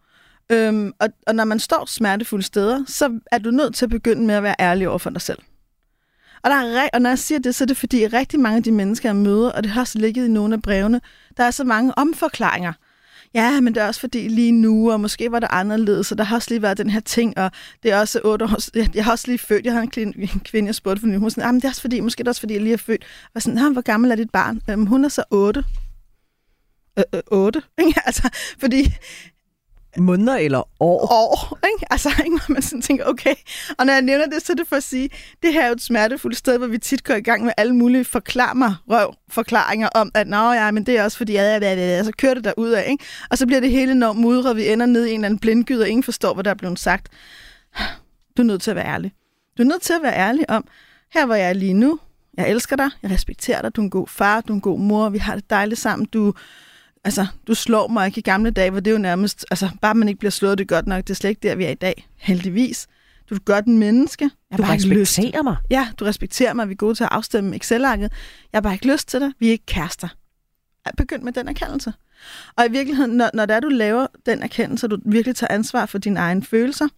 [0.52, 4.26] Øhm, og, og når man står smertefulde steder, så er du nødt til at begynde
[4.26, 5.38] med at være ærlig over for dig selv.
[6.44, 8.62] Og, der er, og når jeg siger det, så er det fordi rigtig mange af
[8.62, 11.00] de mennesker, jeg møder, og det har også ligget i nogle af brevene,
[11.36, 12.72] der er så mange omforklaringer.
[13.34, 16.24] Ja, men det er også fordi lige nu, og måske var det anderledes, så der
[16.24, 17.50] har også lige været den her ting, og
[17.82, 19.90] det er også otte år, jeg, jeg har også lige født, jeg har en,
[20.44, 22.26] kvinde, jeg spurgte for nu, hun sådan, ah, men det er også fordi, måske det
[22.26, 23.04] er også fordi, jeg lige har født.
[23.34, 24.60] Og sådan, hvor gammel er dit barn?
[24.70, 25.64] Øhm, hun er så otte.
[26.98, 28.00] Øh, øh, otte, ikke?
[28.06, 28.28] altså,
[28.60, 28.94] fordi
[29.98, 31.12] måneder eller år.
[31.12, 31.86] År, ikke?
[31.90, 32.40] Altså, ikke?
[32.48, 33.34] man sådan tænker, okay.
[33.78, 35.10] Og når jeg nævner det, så er det for at sige,
[35.42, 37.74] det her er jo et smertefuldt sted, hvor vi tit går i gang med alle
[37.74, 41.74] mulige forklar røv forklaringer om, at nå ja, men det er også fordi, ja, ja,
[41.74, 43.04] ja, så kører det derud af, ikke?
[43.30, 45.82] Og så bliver det hele enormt mudret, vi ender ned i en eller anden blindgyde,
[45.82, 47.08] og ingen forstår, hvad der er blevet sagt.
[48.36, 49.12] Du er nødt til at være ærlig.
[49.58, 50.66] Du er nødt til at være ærlig om,
[51.14, 51.98] her hvor jeg er lige nu,
[52.36, 54.78] jeg elsker dig, jeg respekterer dig, du er en god far, du er en god
[54.78, 56.34] mor, vi har det dejligt sammen, du
[57.04, 59.94] altså, du slår mig ikke i gamle dage, hvor det er jo nærmest, altså, bare
[59.94, 61.70] man ikke bliver slået, det er godt nok, det er slet ikke der, vi er
[61.70, 62.86] i dag, heldigvis.
[63.30, 64.30] Du er godt en menneske.
[64.50, 65.56] Jeg du bare respekterer mig.
[65.70, 68.12] Ja, du respekterer mig, vi er gode til at afstemme Excel-arket.
[68.52, 70.08] Jeg har bare ikke lyst til det, vi er ikke kærester.
[70.96, 71.92] Begynd med den erkendelse.
[72.56, 75.54] Og i virkeligheden, når, når det er, du laver den erkendelse, og du virkelig tager
[75.54, 76.88] ansvar for dine egne følelser,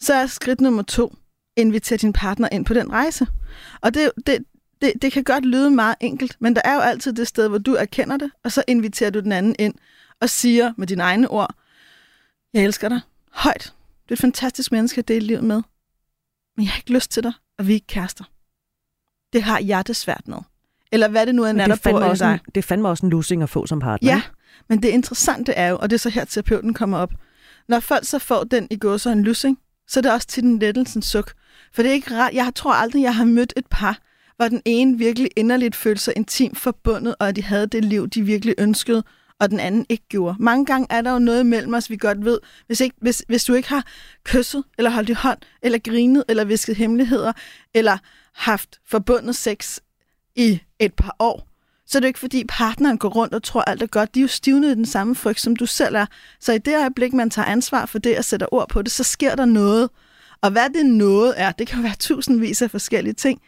[0.00, 1.14] så er skridt nummer to,
[1.56, 3.26] invitere din partner ind på den rejse.
[3.80, 4.38] Og det, det,
[4.80, 7.58] det, det kan godt lyde meget enkelt, men der er jo altid det sted, hvor
[7.58, 9.74] du erkender det, og så inviterer du den anden ind
[10.20, 11.54] og siger med dine egne ord,
[12.54, 13.00] jeg elsker dig
[13.32, 13.74] højt.
[14.08, 15.62] Du er et fantastisk menneske at dele livet med.
[16.56, 18.24] Men jeg har ikke lyst til dig, og vi er ikke kærester.
[19.32, 20.38] Det har jeg det svært med.
[20.92, 23.42] Eller hvad det nu er, der det, fandme også en, det fandme også en losing
[23.42, 24.12] at få som partner.
[24.12, 24.22] Ja,
[24.68, 27.12] men det interessante er jo, og det er så her terapeuten kommer op,
[27.68, 30.42] når folk så får den i går så en lussing, så er det også til
[30.42, 31.32] den lettelsens suk.
[31.72, 32.34] For det er ikke ret.
[32.34, 33.98] Jeg tror aldrig, jeg har mødt et par,
[34.38, 38.08] hvor den ene virkelig inderligt følte sig intimt forbundet, og at de havde det liv,
[38.08, 39.04] de virkelig ønskede,
[39.40, 40.36] og den anden ikke gjorde.
[40.40, 42.38] Mange gange er der jo noget mellem os, vi godt ved.
[42.66, 43.86] Hvis, ikke, hvis, hvis du ikke har
[44.24, 47.32] kysset, eller holdt i hånd, eller grinet, eller visket hemmeligheder,
[47.74, 47.98] eller
[48.34, 49.78] haft forbundet sex
[50.36, 51.48] i et par år,
[51.86, 54.14] så er det jo ikke, fordi partneren går rundt og tror, alt er godt.
[54.14, 56.06] De er jo stivnet i den samme frygt, som du selv er.
[56.40, 59.04] Så i det øjeblik, man tager ansvar for det og sætter ord på det, så
[59.04, 59.90] sker der noget.
[60.42, 63.40] Og hvad det noget er, det kan jo være tusindvis af forskellige ting.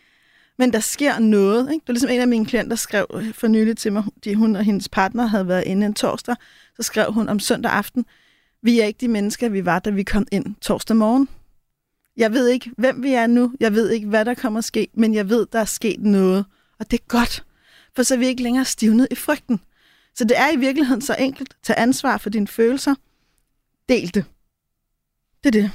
[0.61, 1.73] Men der sker noget.
[1.73, 1.83] Ikke?
[1.83, 4.57] Det var ligesom en af mine klienter, der skrev for nylig til mig, de hun
[4.57, 6.37] og hendes partner havde været inde en torsdag.
[6.77, 8.05] Så skrev hun om søndag aften,
[8.63, 11.29] vi er ikke de mennesker, vi var, da vi kom ind torsdag morgen.
[12.17, 13.53] Jeg ved ikke, hvem vi er nu.
[13.61, 14.89] Jeg ved ikke, hvad der kommer at ske.
[14.95, 16.45] Men jeg ved, der er sket noget.
[16.79, 17.45] Og det er godt.
[17.97, 19.61] For så er vi ikke længere stivnet i frygten.
[20.15, 21.57] Så det er i virkeligheden så enkelt.
[21.63, 22.95] Tag ansvar for dine følelser.
[23.89, 24.25] Del det.
[25.45, 25.71] Det er det.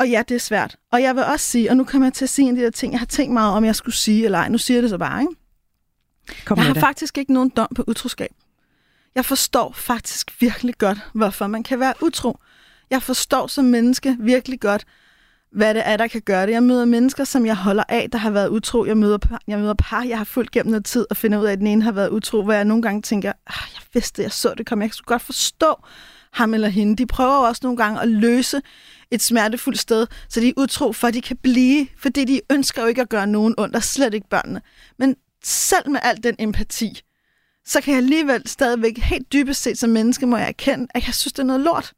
[0.00, 0.76] Og ja, det er svært.
[0.92, 2.64] Og jeg vil også sige, og nu kommer jeg til at sige en af de
[2.64, 4.48] der ting, jeg har tænkt meget om, jeg skulle sige eller ej.
[4.48, 5.34] Nu siger jeg det så bare, ikke?
[6.44, 6.80] Kom Jeg har det.
[6.80, 8.30] faktisk ikke nogen dom på utroskab.
[9.14, 12.38] Jeg forstår faktisk virkelig godt, hvorfor man kan være utro.
[12.90, 14.84] Jeg forstår som menneske virkelig godt,
[15.52, 16.52] hvad det er, der kan gøre det.
[16.52, 18.84] Jeg møder mennesker, som jeg holder af, der har været utro.
[18.84, 21.44] Jeg møder par, jeg, møder par, jeg har fulgt gennem noget tid og finder ud
[21.46, 24.22] af, at den ene har været utro, hvor jeg nogle gange tænker, ah, jeg vidste,
[24.22, 24.84] jeg så det komme.
[24.84, 25.74] Jeg skulle godt forstå
[26.32, 26.96] ham eller hende.
[26.96, 28.60] De prøver jo også nogle gange at løse
[29.14, 32.82] et smertefuldt sted, så de er utro for, at de kan blive, fordi de ønsker
[32.82, 34.60] jo ikke at gøre nogen ondt, og slet ikke børnene.
[34.98, 37.00] Men selv med al den empati,
[37.66, 41.14] så kan jeg alligevel stadigvæk helt dybest set som menneske, må jeg erkende, at jeg
[41.14, 41.92] synes, det er noget lort.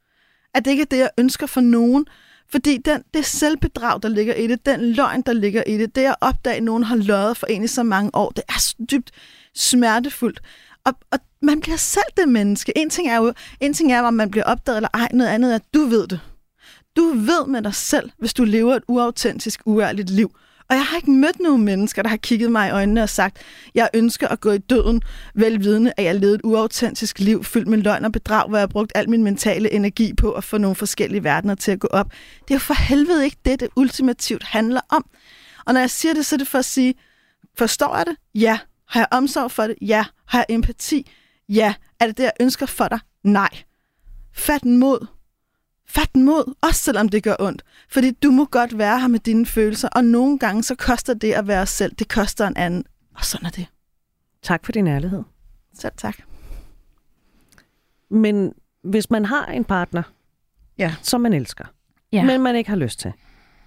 [0.53, 2.05] At det ikke er det, jeg ønsker for nogen.
[2.49, 6.05] Fordi den, det selvbedrag, der ligger i det, den løgn, der ligger i det, det
[6.05, 8.75] at opdage, at nogen har løjet for en i så mange år, det er så
[8.91, 9.11] dybt
[9.55, 10.41] smertefuldt.
[10.85, 12.77] Og, og man bliver selv det menneske.
[12.77, 15.51] En ting er jo, en ting er, om man bliver opdaget eller ej, noget andet
[15.51, 16.19] er, at du ved det.
[16.97, 20.31] Du ved med dig selv, hvis du lever et uautentisk, uærligt liv.
[20.69, 23.37] Og jeg har ikke mødt nogen mennesker, der har kigget mig i øjnene og sagt,
[23.75, 25.01] jeg ønsker at gå i døden,
[25.35, 28.67] velvidende, at jeg levede et uautentisk liv, fyldt med løgn og bedrag, hvor jeg har
[28.67, 32.11] brugt al min mentale energi på at få nogle forskellige verdener til at gå op.
[32.41, 35.05] Det er jo for helvede ikke det, det ultimativt handler om.
[35.65, 36.93] Og når jeg siger det, så er det for at sige,
[37.57, 38.15] forstår jeg det?
[38.35, 38.59] Ja.
[38.87, 39.75] Har jeg omsorg for det?
[39.81, 40.05] Ja.
[40.27, 41.11] Har jeg empati?
[41.49, 41.73] Ja.
[41.99, 42.99] Er det det, jeg ønsker for dig?
[43.23, 43.49] Nej.
[44.33, 45.16] Fat mod.
[45.89, 47.63] Fat mod, også selvom det gør ondt.
[47.89, 51.33] Fordi du må godt være her med dine følelser, og nogle gange så koster det
[51.33, 52.83] at være os selv, det koster en anden.
[53.15, 53.65] Og sådan er det.
[54.41, 55.23] Tak for din ærlighed.
[55.73, 56.17] Selv tak.
[58.09, 60.03] Men hvis man har en partner,
[60.77, 60.95] Ja.
[61.01, 61.65] som man elsker,
[62.11, 62.23] Ja.
[62.25, 63.13] men man ikke har lyst til,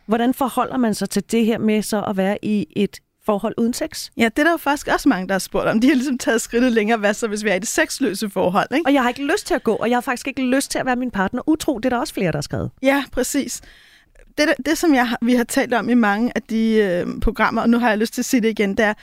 [0.06, 3.00] hvordan forholder man sig til det her med så at være i et
[3.31, 4.11] forhold uden sex?
[4.16, 5.81] Ja, det er der jo faktisk også mange, der har spurgt om.
[5.81, 6.99] De har ligesom taget skridtet længere.
[6.99, 8.87] Hvad så, hvis vi er i det sexløse forhold, ikke?
[8.87, 10.79] Og jeg har ikke lyst til at gå, og jeg har faktisk ikke lyst til
[10.79, 11.79] at være min partner utro.
[11.79, 12.71] Det er der også flere, der har skrevet.
[12.83, 13.61] Ja, præcis.
[14.38, 17.62] Det, der- det som jeg, vi har talt om i mange af de øh, programmer,
[17.62, 18.95] og nu har jeg lyst til at sige det igen, det er,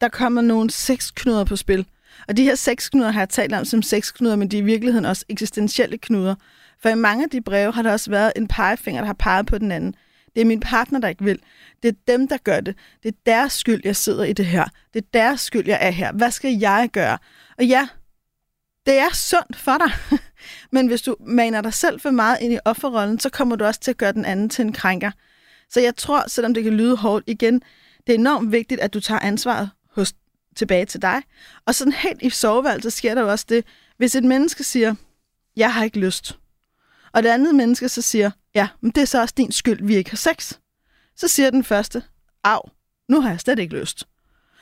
[0.00, 1.86] der kommer nogle sexknuder på spil.
[2.28, 5.04] Og de her sexknuder har jeg talt om som sexknuder, men de er i virkeligheden
[5.04, 6.34] også eksistentielle knuder.
[6.82, 9.46] For i mange af de breve har der også været en pegefinger, der har peget
[9.46, 9.94] på den anden.
[10.36, 11.38] Det er min partner, der ikke vil.
[11.82, 12.76] Det er dem, der gør det.
[13.02, 14.64] Det er deres skyld, jeg sidder i det her.
[14.94, 16.12] Det er deres skyld, jeg er her.
[16.12, 17.18] Hvad skal jeg gøre?
[17.58, 17.88] Og ja,
[18.86, 20.18] det er sundt for dig.
[20.72, 23.80] Men hvis du maner dig selv for meget ind i offerrollen, så kommer du også
[23.80, 25.10] til at gøre den anden til en krænker.
[25.70, 27.62] Så jeg tror, selvom det kan lyde hårdt igen,
[28.06, 30.14] det er enormt vigtigt, at du tager ansvaret hos,
[30.56, 31.22] tilbage til dig.
[31.66, 33.64] Og sådan helt i soveværelset sker der jo også det,
[33.96, 34.94] hvis et menneske siger,
[35.56, 36.38] jeg har ikke lyst.
[37.16, 39.96] Og det andet menneske så siger, ja, men det er så også din skyld, vi
[39.96, 40.52] ikke har sex.
[41.16, 42.02] Så siger den første,
[42.44, 42.60] af,
[43.08, 44.06] nu har jeg slet ikke lyst.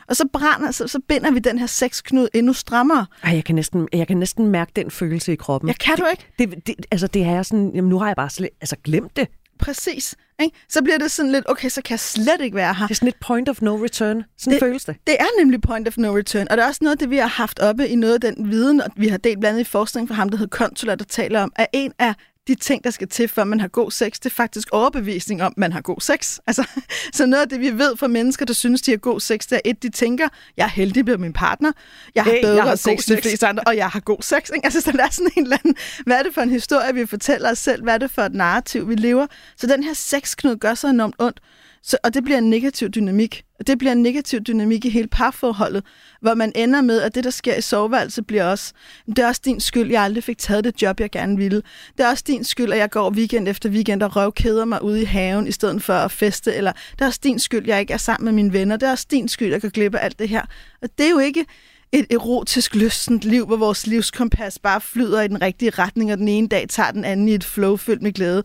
[0.09, 3.07] Og så brænder, så, så binder vi den her sexknud endnu strammere.
[3.23, 5.69] Ej, jeg kan næsten, jeg kan næsten mærke den følelse i kroppen.
[5.69, 6.27] Ja, kan du ikke?
[6.39, 9.29] Det, det, altså, det er sådan, jamen, nu har jeg bare slet, altså, glemt det.
[9.59, 10.15] Præcis.
[10.43, 10.57] Ikke?
[10.69, 12.87] Så bliver det sådan lidt, okay, så kan jeg slet ikke være her.
[12.87, 14.25] Det er sådan et point of no return.
[14.39, 14.97] Sådan det, føles det.
[15.07, 17.27] Det er nemlig point of no return, og det er også noget, det vi har
[17.27, 20.09] haft oppe i noget af den viden, og vi har delt blandt andet i forskning
[20.09, 22.15] fra ham, der hedder Consular, der taler om, at en af
[22.49, 25.53] de ting, der skal til, før man har god sex, det er faktisk overbevisning om,
[25.57, 26.39] at man har god sex.
[26.47, 26.65] Altså,
[27.13, 29.53] så noget af det, vi ved fra mennesker, der synes, de har god sex, det
[29.53, 31.73] er et, de tænker, jeg er heldig med min partner,
[32.15, 33.23] jeg har Hey, bedre jeg har sex god end de sex.
[33.23, 34.51] fleste andre, og jeg har god sex.
[34.55, 34.65] Ikke?
[34.65, 35.77] Altså, så der er sådan en eller anden,
[36.07, 38.35] hvad er det for en historie, vi fortæller os selv, hvad er det for et
[38.35, 39.27] narrativ, vi lever.
[39.57, 41.41] Så den her sexknud gør så enormt ondt.
[41.87, 43.45] Så, og det bliver en negativ dynamik.
[43.59, 45.85] Og det bliver en negativ dynamik i hele parforholdet,
[46.21, 48.73] hvor man ender med, at det, der sker i soveværelset, bliver også,
[49.07, 51.63] det er også din skyld, jeg aldrig fik taget det job, jeg gerne ville.
[51.97, 55.03] Det er også din skyld, at jeg går weekend efter weekend og røvkeder mig ude
[55.03, 56.55] i haven, i stedet for at feste.
[56.55, 58.77] Eller det er også din skyld, jeg ikke er sammen med mine venner.
[58.77, 60.43] Det er også din skyld, jeg kan glemme alt det her.
[60.83, 61.47] Og det er jo ikke
[61.93, 66.29] et erotisk lystent liv, hvor vores livskompas bare flyder i den rigtige retning, og den
[66.29, 68.43] ene dag tager den anden i et flow fyldt med glæde.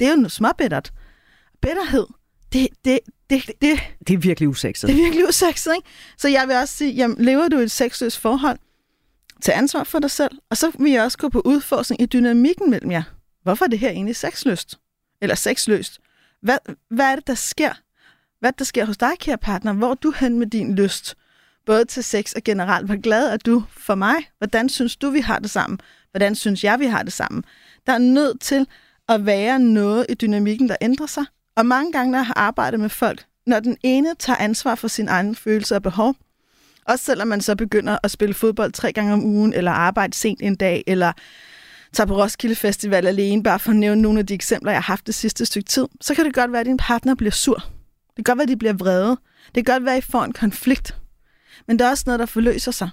[0.00, 0.92] Det er jo noget småbittert.
[1.62, 2.06] Bitterhed,
[2.52, 2.98] det, det,
[3.30, 4.88] det, det, Det er virkelig usekset.
[4.88, 5.88] det er virkelig usekset, ikke?
[6.18, 8.58] Så jeg vil også sige, jamen, lever du i et sexløst forhold,
[9.42, 12.70] tag ansvar for dig selv, og så vil jeg også gå på udforskning i dynamikken
[12.70, 13.02] mellem jer.
[13.42, 14.78] Hvorfor er det her egentlig sexløst?
[15.22, 15.98] Eller sexløst?
[16.42, 16.58] Hvad,
[16.90, 17.72] hvad er det, der sker?
[18.40, 19.72] Hvad det, der sker hos dig, kære partner?
[19.72, 21.14] Hvor er du hen med din lyst?
[21.66, 22.86] Både til sex og generelt.
[22.86, 24.14] Hvor glad er du for mig?
[24.38, 25.80] Hvordan synes du, vi har det sammen?
[26.10, 27.44] Hvordan synes jeg, vi har det sammen?
[27.86, 28.66] Der er nødt til
[29.08, 31.24] at være noget i dynamikken, der ændrer sig.
[31.56, 34.88] Og mange gange, når jeg har arbejdet med folk, når den ene tager ansvar for
[34.88, 36.14] sin egen følelser og behov,
[36.84, 40.42] også selvom man så begynder at spille fodbold tre gange om ugen, eller arbejde sent
[40.42, 41.12] en dag, eller
[41.92, 44.92] tager på Roskilde Festival alene, bare for at nævne nogle af de eksempler, jeg har
[44.92, 47.54] haft det sidste stykke tid, så kan det godt være, at din partner bliver sur.
[48.16, 49.16] Det kan godt være, at de bliver vrede.
[49.54, 50.96] Det kan godt være, at I får en konflikt.
[51.68, 52.90] Men der er også noget, der forløser sig.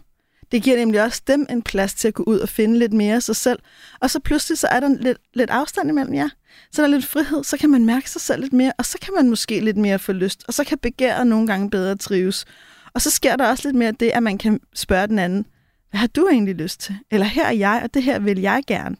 [0.53, 3.15] Det giver nemlig også dem en plads til at gå ud og finde lidt mere
[3.15, 3.59] af sig selv.
[3.99, 6.29] Og så pludselig så er der lidt, lidt afstand imellem jer.
[6.71, 8.97] Så der er lidt frihed, så kan man mærke sig selv lidt mere, og så
[9.01, 12.45] kan man måske lidt mere få lyst, og så kan begæret nogle gange bedre trives.
[12.93, 15.45] Og så sker der også lidt mere det, at man kan spørge den anden,
[15.89, 16.95] hvad har du egentlig lyst til?
[17.11, 18.95] Eller her er jeg, og det her vil jeg gerne.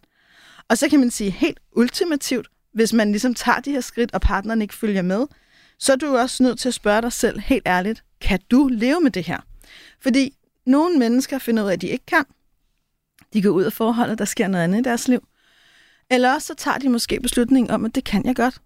[0.68, 4.20] Og så kan man sige helt ultimativt, hvis man ligesom tager de her skridt, og
[4.20, 5.26] partneren ikke følger med,
[5.78, 9.00] så er du også nødt til at spørge dig selv helt ærligt, kan du leve
[9.00, 9.38] med det her?
[10.02, 10.34] Fordi
[10.66, 12.24] nogle mennesker finder ud af, at de ikke kan.
[13.32, 15.20] De går ud af forholdet, der sker noget andet i deres liv.
[16.10, 18.60] Eller også så tager de måske beslutningen om, at det kan jeg godt.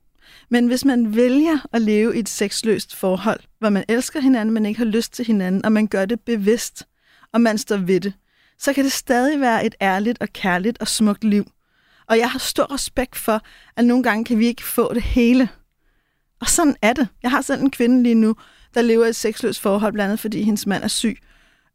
[0.49, 4.67] Men hvis man vælger at leve i et sexløst forhold, hvor man elsker hinanden, men
[4.67, 6.87] ikke har lyst til hinanden, og man gør det bevidst,
[7.33, 8.13] og man står ved det,
[8.59, 11.47] så kan det stadig være et ærligt og kærligt og smukt liv.
[12.07, 13.41] Og jeg har stor respekt for,
[13.77, 15.49] at nogle gange kan vi ikke få det hele.
[16.41, 17.09] Og sådan er det.
[17.23, 18.37] Jeg har selv en kvinde lige nu,
[18.75, 21.19] der lever i et sexløst forhold, blandt andet fordi hendes mand er syg.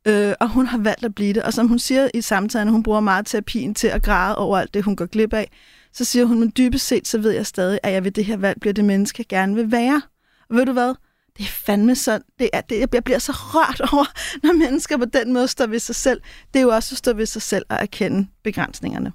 [0.07, 1.43] Øh, og hun har valgt at blive det.
[1.43, 4.73] Og som hun siger i samtalen, hun bruger meget terapien til at græde over alt
[4.73, 5.51] det, hun går glip af.
[5.93, 8.37] Så siger hun, men dybest set, så ved jeg stadig, at jeg ved det her
[8.37, 10.01] valg bliver det menneske, jeg gerne vil være.
[10.49, 10.95] Og ved du hvad?
[11.37, 12.21] Det er fandme sådan.
[12.39, 14.05] Det er, det, jeg bliver så rørt over,
[14.43, 16.21] når mennesker på den måde står ved sig selv.
[16.53, 19.13] Det er jo også at stå ved sig selv og erkende begrænsningerne.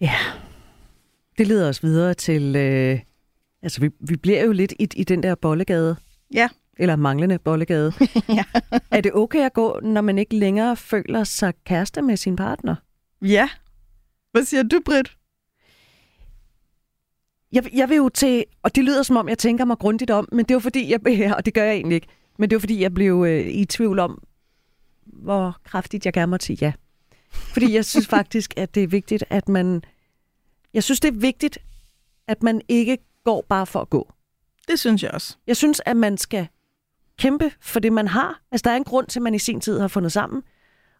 [0.00, 0.16] Ja,
[1.38, 2.56] det leder os videre til...
[2.56, 3.00] Øh,
[3.62, 5.96] altså, vi, vi bliver jo lidt i, i den der bollegade.
[6.34, 6.48] Ja.
[6.76, 7.92] Eller manglende bollegade.
[8.28, 8.44] ja.
[8.90, 12.74] Er det okay at gå, når man ikke længere føler sig kæreste med sin partner?
[13.22, 13.48] Ja.
[14.32, 15.16] Hvad siger du, Britt?
[17.52, 20.28] Jeg, jeg vil jo til, og det lyder som om, jeg tænker mig grundigt om,
[20.32, 22.08] men det er jo fordi, jeg, og det gør jeg egentlig ikke,
[22.38, 24.22] men det er jo fordi, jeg blev øh, i tvivl om,
[25.04, 26.72] hvor kraftigt jeg gerne må sige ja.
[27.30, 29.82] Fordi jeg synes faktisk, at det er vigtigt, at man...
[30.74, 31.58] Jeg synes, det er vigtigt,
[32.26, 34.12] at man ikke går bare for at gå.
[34.68, 35.36] Det synes jeg også.
[35.46, 36.48] Jeg synes, at man skal
[37.18, 38.40] kæmpe for det, man har.
[38.52, 40.42] Altså, der er en grund til, at man i sin tid har fundet sammen.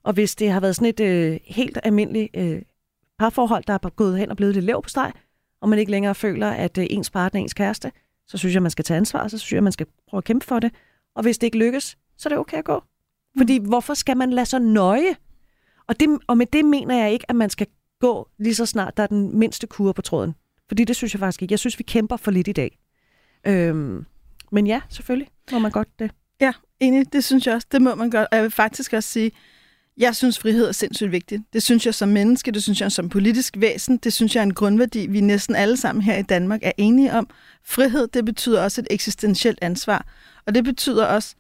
[0.02, 2.62] Og hvis det har været sådan et øh, helt almindeligt øh,
[3.18, 5.12] parforhold, der er gået hen og blevet lidt lav på streg,
[5.61, 7.92] og man ikke længere føler, at øh, ens partner er ens kæreste,
[8.26, 10.46] så synes jeg, man skal tage ansvar, så synes jeg, man skal prøve at kæmpe
[10.46, 10.72] for det.
[11.14, 12.83] Og hvis det ikke lykkes, så er det okay at gå.
[13.38, 15.16] Fordi hvorfor skal man lade sig nøje?
[15.88, 17.66] Og, det, og med det mener jeg ikke, at man skal
[18.00, 20.35] gå lige så snart, der er den mindste kur på tråden.
[20.68, 21.52] Fordi det synes jeg faktisk ikke.
[21.52, 22.79] Jeg synes, vi kæmper for lidt i dag.
[23.46, 24.07] Øhm,
[24.53, 26.11] men ja, selvfølgelig må man godt det.
[26.41, 27.13] Ja, enig.
[27.13, 27.67] Det synes jeg også.
[27.73, 28.29] Det må man godt.
[28.31, 29.31] Og jeg vil faktisk også sige,
[29.97, 31.43] jeg synes, frihed er sindssygt vigtigt.
[31.53, 34.47] Det synes jeg som menneske, det synes jeg som politisk væsen, det synes jeg er
[34.47, 37.29] en grundværdi, vi næsten alle sammen her i Danmark er enige om.
[37.65, 40.07] Frihed, det betyder også et eksistentielt ansvar.
[40.47, 41.35] Og det betyder også,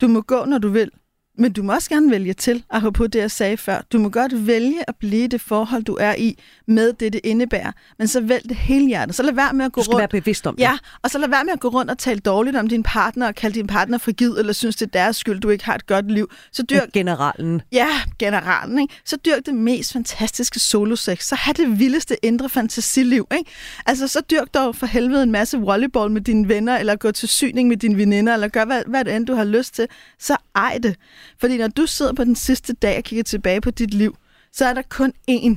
[0.00, 0.90] du må gå, når du vil,
[1.38, 3.80] men du må også gerne vælge til, apropos det, jeg sagde før.
[3.92, 7.72] Du må godt vælge at blive det forhold, du er i, med det, det indebærer.
[7.98, 9.14] Men så vælg det hele hjertet.
[9.14, 10.00] Så lad være med at gå Du skal rundt...
[10.00, 10.62] være bevidst om det.
[10.62, 13.26] Ja, og så lad være med at gå rundt og tale dårligt om din partner,
[13.26, 15.86] og kalde din partner frigid, eller synes, det er deres skyld, du ikke har et
[15.86, 16.30] godt liv.
[16.52, 17.62] Så dyrk Generalen.
[17.72, 18.94] Ja, generalen, ikke?
[19.04, 21.24] Så dyrk det mest fantastiske solosex.
[21.24, 23.50] Så have det vildeste indre fantasiliv, ikke?
[23.86, 27.28] Altså, så dyrk dog for helvede en masse volleyball med dine venner, eller gå til
[27.28, 29.86] syning med dine veninder, eller gør hvad, hvad end, du har lyst til.
[30.18, 30.96] Så ej det.
[31.40, 34.16] Fordi når du sidder på den sidste dag og kigger tilbage på dit liv,
[34.52, 35.56] så er der kun én,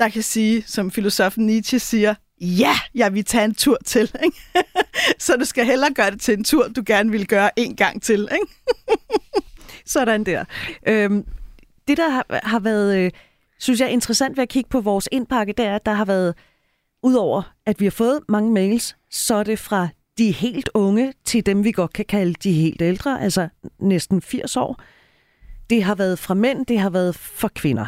[0.00, 4.12] der kan sige, som filosofen Nietzsche siger, ja, jeg vil tage en tur til.
[4.24, 4.36] Ikke?
[5.24, 8.02] så du skal hellere gøre det til en tur, du gerne vil gøre en gang
[8.02, 8.28] til.
[8.32, 8.46] Ikke?
[9.86, 10.44] Sådan der.
[10.86, 11.24] Øhm,
[11.88, 13.10] det, der har, har været, øh,
[13.58, 16.34] synes jeg, interessant ved at kigge på vores indpakke, det er, at der har været
[17.02, 19.88] udover at vi har fået mange mails, så er det fra
[20.18, 23.48] de helt unge til dem, vi godt kan kalde de helt ældre, altså
[23.78, 24.80] næsten 80 år.
[25.70, 27.86] Det har været fra mænd, det har været for kvinder.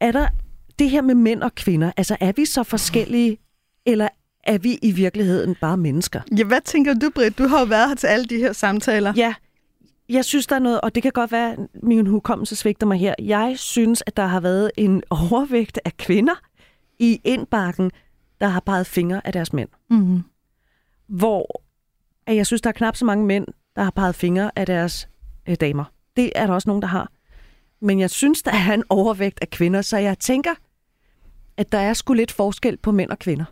[0.00, 0.28] Er der
[0.78, 3.38] det her med mænd og kvinder, altså er vi så forskellige,
[3.86, 4.08] eller
[4.44, 6.20] er vi i virkeligheden bare mennesker?
[6.38, 7.38] Ja, hvad tænker du, Britt?
[7.38, 9.12] Du har jo været her til alle de her samtaler.
[9.16, 9.34] Ja,
[10.08, 12.98] jeg synes, der er noget, og det kan godt være, at min hukommelse svigter mig
[12.98, 13.14] her.
[13.18, 16.34] Jeg synes, at der har været en overvægt af kvinder
[16.98, 17.90] i indbakken,
[18.40, 19.68] der har peget fingre af deres mænd.
[19.90, 20.22] Mm-hmm.
[21.06, 21.64] Hvor
[22.26, 23.46] at jeg synes, der er knap så mange mænd,
[23.76, 25.08] der har peget fingre af deres
[25.48, 25.84] øh, damer.
[26.16, 27.10] Det er der også nogen, der har.
[27.80, 30.54] Men jeg synes, der er en overvægt af kvinder, så jeg tænker,
[31.56, 33.44] at der er sgu lidt forskel på mænd og kvinder.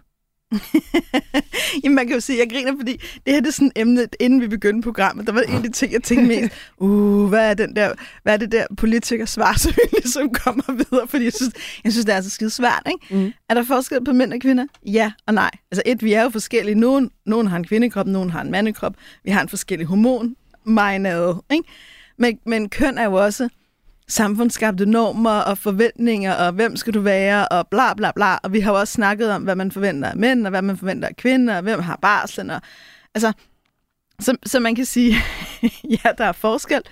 [1.84, 2.92] Jamen, man kan jo sige, at jeg griner, fordi
[3.26, 5.70] det her det er sådan emne, inden vi begyndte programmet, der var en af de
[5.70, 7.92] ting, jeg tænkte mest, uh, hvad er, den der,
[8.22, 11.54] hvad er det der politiker svar, som ligesom kommer videre, fordi jeg synes,
[11.84, 13.24] jeg synes det er så skide svært, ikke?
[13.24, 13.32] Mm.
[13.48, 14.66] Er der forskel på mænd og kvinder?
[14.86, 15.50] Ja og nej.
[15.70, 16.74] Altså et, vi er jo forskellige.
[16.74, 18.94] Nogen, nogen har en kvindekrop, nogen har en mandekrop.
[19.24, 21.68] Vi har en forskellig hormon, meget, ikke?
[22.22, 23.48] Men, men køn er jo også
[24.08, 28.36] samfundsskabte normer og forventninger, og hvem skal du være, og bla bla bla.
[28.42, 30.76] Og vi har jo også snakket om, hvad man forventer af mænd, og hvad man
[30.76, 32.50] forventer af kvinder, og hvem har barslen.
[32.50, 32.60] Og,
[33.14, 33.32] altså,
[34.20, 35.16] så, så man kan sige,
[36.04, 36.82] ja, der er forskel.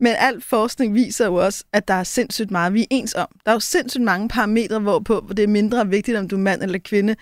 [0.00, 3.28] Men al forskning viser jo også, at der er sindssygt meget, vi er ens om.
[3.44, 6.62] Der er jo sindssygt mange parametre, hvorpå det er mindre vigtigt, om du er mand
[6.62, 7.16] eller kvinde,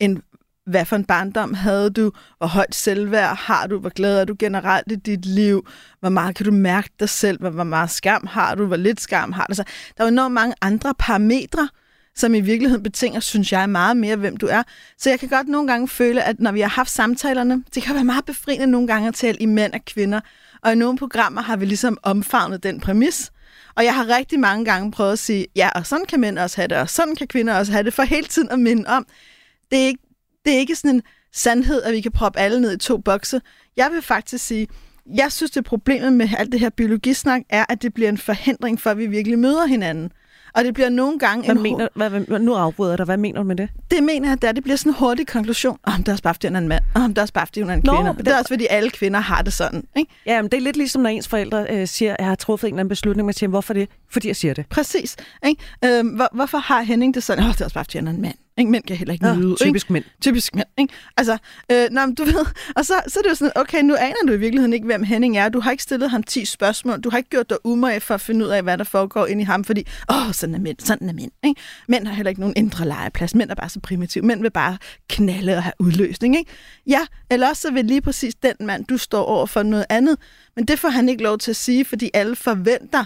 [0.00, 0.18] end
[0.66, 4.36] hvad for en barndom havde du, hvor højt selvværd har du, hvor glad er du
[4.38, 5.68] generelt i dit liv,
[6.00, 9.32] hvor meget kan du mærke dig selv, hvor meget skam har du, hvor lidt skam
[9.32, 9.54] har du.
[9.54, 9.62] Så
[9.96, 11.68] der er jo enormt mange andre parametre,
[12.16, 14.62] som i virkeligheden betinger, synes jeg, meget mere, hvem du er.
[14.98, 17.94] Så jeg kan godt nogle gange føle, at når vi har haft samtalerne, det kan
[17.94, 20.20] være meget befriende nogle gange at tale i mænd og kvinder,
[20.62, 23.32] og i nogle programmer har vi ligesom omfavnet den præmis.
[23.74, 26.56] Og jeg har rigtig mange gange prøvet at sige, ja, og sådan kan mænd også
[26.56, 29.06] have det, og sådan kan kvinder også have det, for hele tiden at minde om,
[29.70, 30.02] det er ikke,
[30.44, 33.40] det er ikke sådan en sandhed, at vi kan proppe alle ned i to bokse.
[33.76, 34.66] Jeg vil faktisk sige,
[35.14, 38.80] jeg synes, det problemet med alt det her biologisnak er, at det bliver en forhindring
[38.80, 40.12] for, at vi virkelig møder hinanden.
[40.54, 41.44] Og det bliver nogle gange...
[41.44, 43.04] Hvad en mener, hvad, hvad, nu afbryder jeg dig.
[43.04, 43.68] Hvad mener du med det?
[43.90, 45.78] Det mener jeg, at det, er, bliver sådan en hurtig konklusion.
[45.82, 46.84] Om oh, det er også bare, fordi hun er en mand.
[46.94, 48.18] Om oh, det er også bare, fordi hun er en Nå, kvinde.
[48.18, 49.84] Det er også, fordi alle kvinder har det sådan.
[49.96, 50.12] Ikke?
[50.26, 52.68] Ja, men det er lidt ligesom, når ens forældre øh, siger, at jeg har truffet
[52.68, 53.88] en eller anden beslutning, man siger, hvorfor det?
[54.10, 54.66] Fordi jeg siger det.
[54.70, 55.16] Præcis.
[55.46, 55.62] Ikke?
[55.84, 57.44] Øhm, hvor, hvorfor har Henning det sådan?
[57.44, 58.34] Åh, oh, det er også bare, fordi han er en mand.
[58.60, 58.70] Ikke?
[58.70, 59.56] Mænd kan heller ikke Ja, nyde.
[59.60, 59.92] typisk ikke?
[59.92, 60.04] mænd.
[60.22, 60.94] Typisk mænd, ikke?
[61.16, 61.38] Altså,
[61.72, 62.46] øh, nå, men du ved,
[62.76, 65.02] og så, så er det jo sådan, okay, nu aner du i virkeligheden ikke, hvem
[65.02, 65.48] Henning er.
[65.48, 67.00] Du har ikke stillet ham 10 spørgsmål.
[67.00, 69.42] Du har ikke gjort dig umage for at finde ud af, hvad der foregår inde
[69.42, 71.60] i ham, fordi, åh, oh, sådan er mænd, sådan er mænd, ikke?
[71.88, 73.34] Mænd har heller ikke nogen indre legeplads.
[73.34, 74.24] Mænd er bare så primitive.
[74.24, 76.50] Mænd vil bare knalde og have udløsning, ikke?
[76.86, 77.00] Ja,
[77.30, 80.16] eller også så vil lige præcis den mand, du står over for noget andet.
[80.56, 83.04] Men det får han ikke lov til at sige, fordi alle forventer,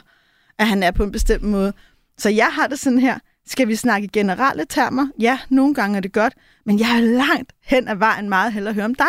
[0.59, 1.73] at han er på en bestemt måde.
[2.19, 5.07] Så jeg har det sådan her, skal vi snakke generelle termer?
[5.21, 6.35] Ja, nogle gange er det godt,
[6.67, 9.07] men jeg er langt hen ad vejen meget hellere høre om dig.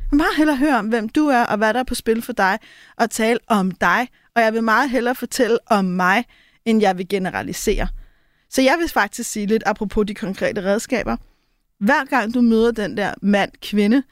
[0.00, 2.22] Jeg vil meget hellere høre om, hvem du er, og hvad der er på spil
[2.22, 2.58] for dig,
[2.96, 4.08] og tale om dig.
[4.36, 6.24] Og jeg vil meget hellere fortælle om mig,
[6.64, 7.88] end jeg vil generalisere.
[8.50, 11.16] Så jeg vil faktisk sige lidt apropos de konkrete redskaber.
[11.80, 14.02] Hver gang du møder den der mand-kvinde,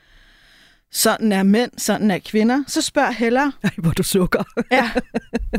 [0.91, 4.45] sådan er mænd, sådan er kvinder, så spørg hellere, Ej, hvor du sukker.
[4.71, 4.91] ja,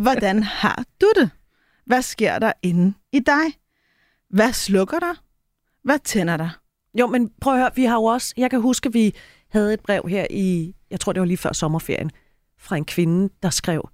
[0.01, 1.29] hvordan har du det?
[1.85, 3.43] Hvad sker der inde i dig?
[4.35, 5.15] Hvad slukker dig?
[5.83, 6.49] Hvad tænder dig?
[6.99, 9.15] Jo, men prøv at høre, vi har jo også, jeg kan huske, at vi
[9.49, 12.11] havde et brev her i, jeg tror det var lige før sommerferien,
[12.59, 13.89] fra en kvinde, der skrev,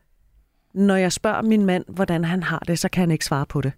[0.73, 3.61] når jeg spørger min mand, hvordan han har det, så kan han ikke svare på
[3.61, 3.71] det.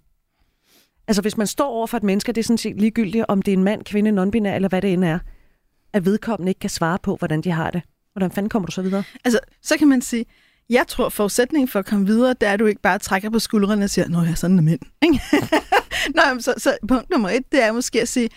[1.07, 3.53] Altså hvis man står over for et menneske, det er sådan set ligegyldigt, om det
[3.53, 5.20] er en mand, kvinde, non-binær eller hvad det end er,
[5.93, 7.82] at vedkommende ikke kan svare på, hvordan de har det.
[8.14, 9.03] Hvordan fanden kommer du så videre?
[9.26, 10.26] Altså, så kan man sige,
[10.70, 13.39] jeg tror, forudsætningen for at komme videre, det er, at du ikke bare trækker på
[13.39, 14.80] skuldrene og siger, nå ja, sådan er mænd.
[16.15, 18.29] Nå, så, så punkt nummer et, det er måske at sige,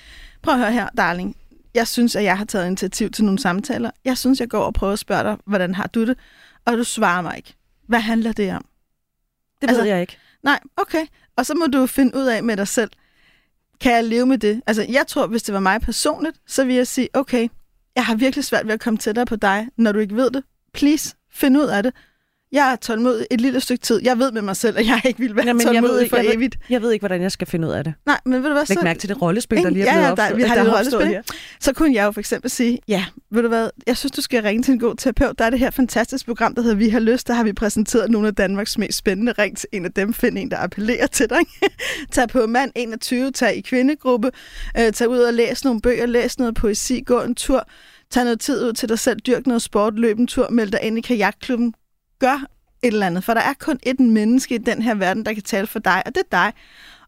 [0.42, 1.36] prøv at høre her, darling.
[1.74, 3.90] Jeg synes, at jeg har taget initiativ til nogle samtaler.
[4.04, 6.18] Jeg synes, jeg går og prøver at spørge dig, hvordan har du det?
[6.64, 7.54] Og du svarer mig ikke.
[7.88, 8.64] Hvad handler det om?
[9.60, 10.18] Det Altså- ved jeg ikke.
[10.42, 11.06] Nej, okay.
[11.36, 12.90] Og så må du finde ud af med dig selv,
[13.80, 14.62] kan jeg leve med det?
[14.66, 17.48] Altså, jeg tror, hvis det var mig personligt, så ville jeg sige, okay,
[17.96, 20.44] jeg har virkelig svært ved at komme tættere på dig, når du ikke ved det.
[20.74, 21.94] Please, find ud af det.
[22.52, 24.00] Jeg er tålmodig et lille stykke tid.
[24.04, 26.16] Jeg ved med mig selv, at jeg ikke vil være Jamen, jeg ved tålmodig for
[26.16, 26.56] jeg ved- evigt.
[26.70, 27.94] Jeg ved ikke, hvordan jeg skal finde ud af det.
[28.06, 28.64] Nej, men ved du hvad?
[28.68, 30.42] Læg så, mærke til det rollespil, der lige er Ja, blevet ja, der- opstået, vi
[30.42, 31.22] har der er rollespil.
[31.60, 34.42] så kunne jeg jo for eksempel sige, ja, ved du hvad, jeg synes, du skal
[34.42, 35.38] ringe til en god terapeut.
[35.38, 37.28] Der er det her fantastiske program, der hedder Vi har lyst.
[37.28, 39.32] Der har vi præsenteret nogle af Danmarks mest spændende.
[39.38, 41.38] Ring til en af dem, find en, der appellerer til dig.
[42.12, 44.30] tag på mand 21, tag i kvindegruppe,
[44.78, 47.68] øh, tag ud og læs nogle bøger, læs noget poesi, gå en tur,
[48.10, 50.80] tag noget tid ud til dig selv, dyrk noget sport, løb en tur, meld dig
[50.82, 51.74] ind i kajakklubben
[52.18, 52.46] gør
[52.82, 55.42] et eller andet, for der er kun et menneske i den her verden, der kan
[55.42, 56.52] tale for dig, og det er dig.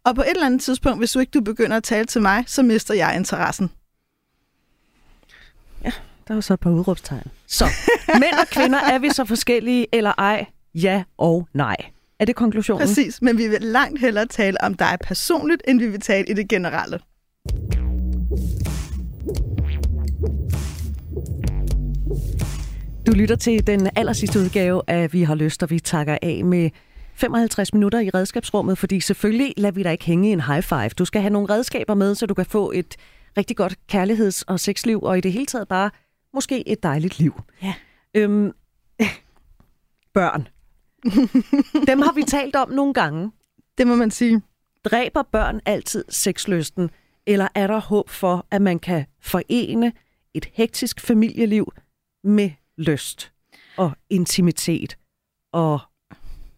[0.04, 2.44] Og på et eller andet tidspunkt, hvis du ikke du begynder at tale til mig,
[2.46, 3.70] så mister jeg interessen.
[5.84, 5.92] Ja,
[6.28, 7.26] der var så et par udråbstegn.
[7.46, 7.64] Så,
[8.20, 10.46] mænd og kvinder, er vi så forskellige eller ej?
[10.74, 11.76] Ja og nej.
[12.18, 12.86] Er det konklusionen?
[12.86, 16.34] Præcis, men vi vil langt hellere tale om dig personligt, end vi vil tale i
[16.34, 17.00] det generelle.
[23.08, 26.44] Du lytter til den aller sidste udgave af Vi har lyst, og vi takker af
[26.44, 26.70] med
[27.14, 30.88] 55 minutter i redskabsrummet, fordi selvfølgelig lader vi dig ikke hænge i en high five.
[30.88, 32.96] Du skal have nogle redskaber med, så du kan få et
[33.36, 35.90] rigtig godt kærligheds- og sexliv, og i det hele taget bare
[36.34, 37.40] måske et dejligt liv.
[37.62, 37.74] Ja.
[38.14, 38.52] Øhm,
[40.14, 40.48] børn.
[41.86, 43.32] Dem har vi talt om nogle gange.
[43.78, 44.42] Det må man sige.
[44.84, 46.90] Dræber børn altid sexlysten,
[47.26, 49.92] eller er der håb for, at man kan forene
[50.34, 51.72] et hektisk familieliv
[52.24, 53.32] med lyst
[53.76, 54.96] og intimitet
[55.52, 55.78] og,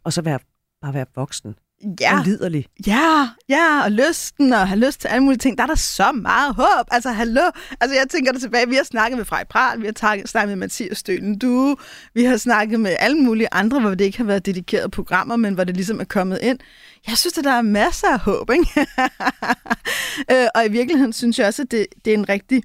[0.04, 0.38] og så være,
[0.82, 1.54] bare være voksen
[2.00, 2.66] Ja, og liderlig?
[2.86, 5.58] ja, ja, og lysten og have lyst til alle mulige ting.
[5.58, 6.86] Der er der så meget håb.
[6.90, 7.50] Altså, hallo.
[7.80, 8.68] Altså, jeg tænker der tilbage.
[8.68, 11.76] Vi har snakket med Frej Pral, vi har taget- snakket med Mathias Stølen Du,
[12.14, 15.54] vi har snakket med alle mulige andre, hvor det ikke har været dedikerede programmer, men
[15.54, 16.58] hvor det ligesom er kommet ind.
[17.08, 18.86] Jeg synes, at der er masser af håb, ikke?
[20.32, 22.62] Øh, og i virkeligheden synes jeg også, at det, det er en rigtig...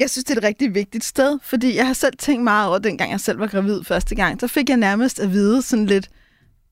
[0.00, 2.78] Jeg synes, det er et rigtig vigtigt sted, fordi jeg har selv tænkt meget over,
[2.78, 6.08] dengang jeg selv var gravid første gang, så fik jeg nærmest at vide sådan lidt,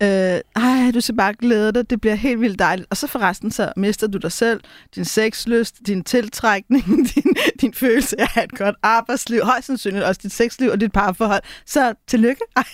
[0.02, 0.08] øh,
[0.56, 2.86] ej, du skal bare glæde dig, det bliver helt vildt dejligt.
[2.90, 4.60] Og så forresten, så mister du dig selv,
[4.94, 7.24] din sexlyst, din tiltrækning, din,
[7.60, 10.92] din følelse af at have et godt arbejdsliv, højst sandsynligt også dit sexliv og dit
[10.92, 11.42] parforhold.
[11.66, 12.40] Så tillykke.
[12.56, 12.64] Ej.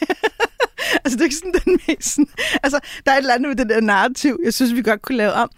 [1.04, 2.14] altså, det er ikke sådan den mest...
[2.14, 2.26] sådan-
[2.62, 5.18] Altså, der er et eller andet med det der narrativ, jeg synes, vi godt kunne
[5.18, 5.50] lave om.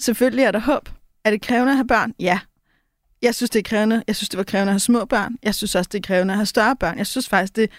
[0.00, 0.88] Selvfølgelig er der håb.
[1.24, 2.12] Er det krævende at have børn?
[2.20, 2.38] Ja.
[3.22, 4.02] Jeg synes, det er krævende.
[4.06, 5.36] Jeg synes, det var krævende at have små børn.
[5.42, 6.98] Jeg synes også, det er krævende at have større børn.
[6.98, 7.70] Jeg synes faktisk, det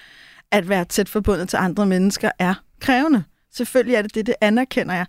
[0.52, 3.24] at være tæt forbundet til andre mennesker er krævende.
[3.54, 5.06] Selvfølgelig er det det, det anerkender jeg.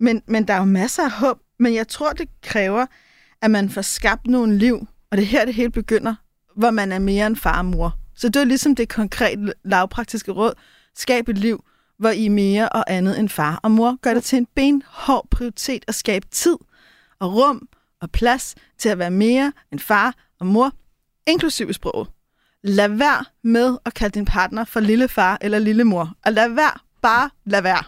[0.00, 1.38] Men, men der er jo masser af håb.
[1.58, 2.86] Men jeg tror, det kræver,
[3.42, 6.14] at man får skabt nogle liv, og det er her, det hele begynder,
[6.56, 7.98] hvor man er mere end far og mor.
[8.16, 10.52] Så det er ligesom det konkrete lavpraktiske råd.
[10.96, 11.64] Skab et liv,
[11.98, 13.98] hvor I er mere og andet end far og mor.
[14.02, 16.56] Gør det til en benhård prioritet at skabe tid
[17.20, 17.68] og rum
[18.04, 20.72] og plads til at være mere end far og mor,
[21.26, 22.08] inklusive sproget.
[22.62, 26.14] Lad være med at kalde din partner for lille far eller lille mor.
[26.24, 27.84] Og lad være, bare lad være.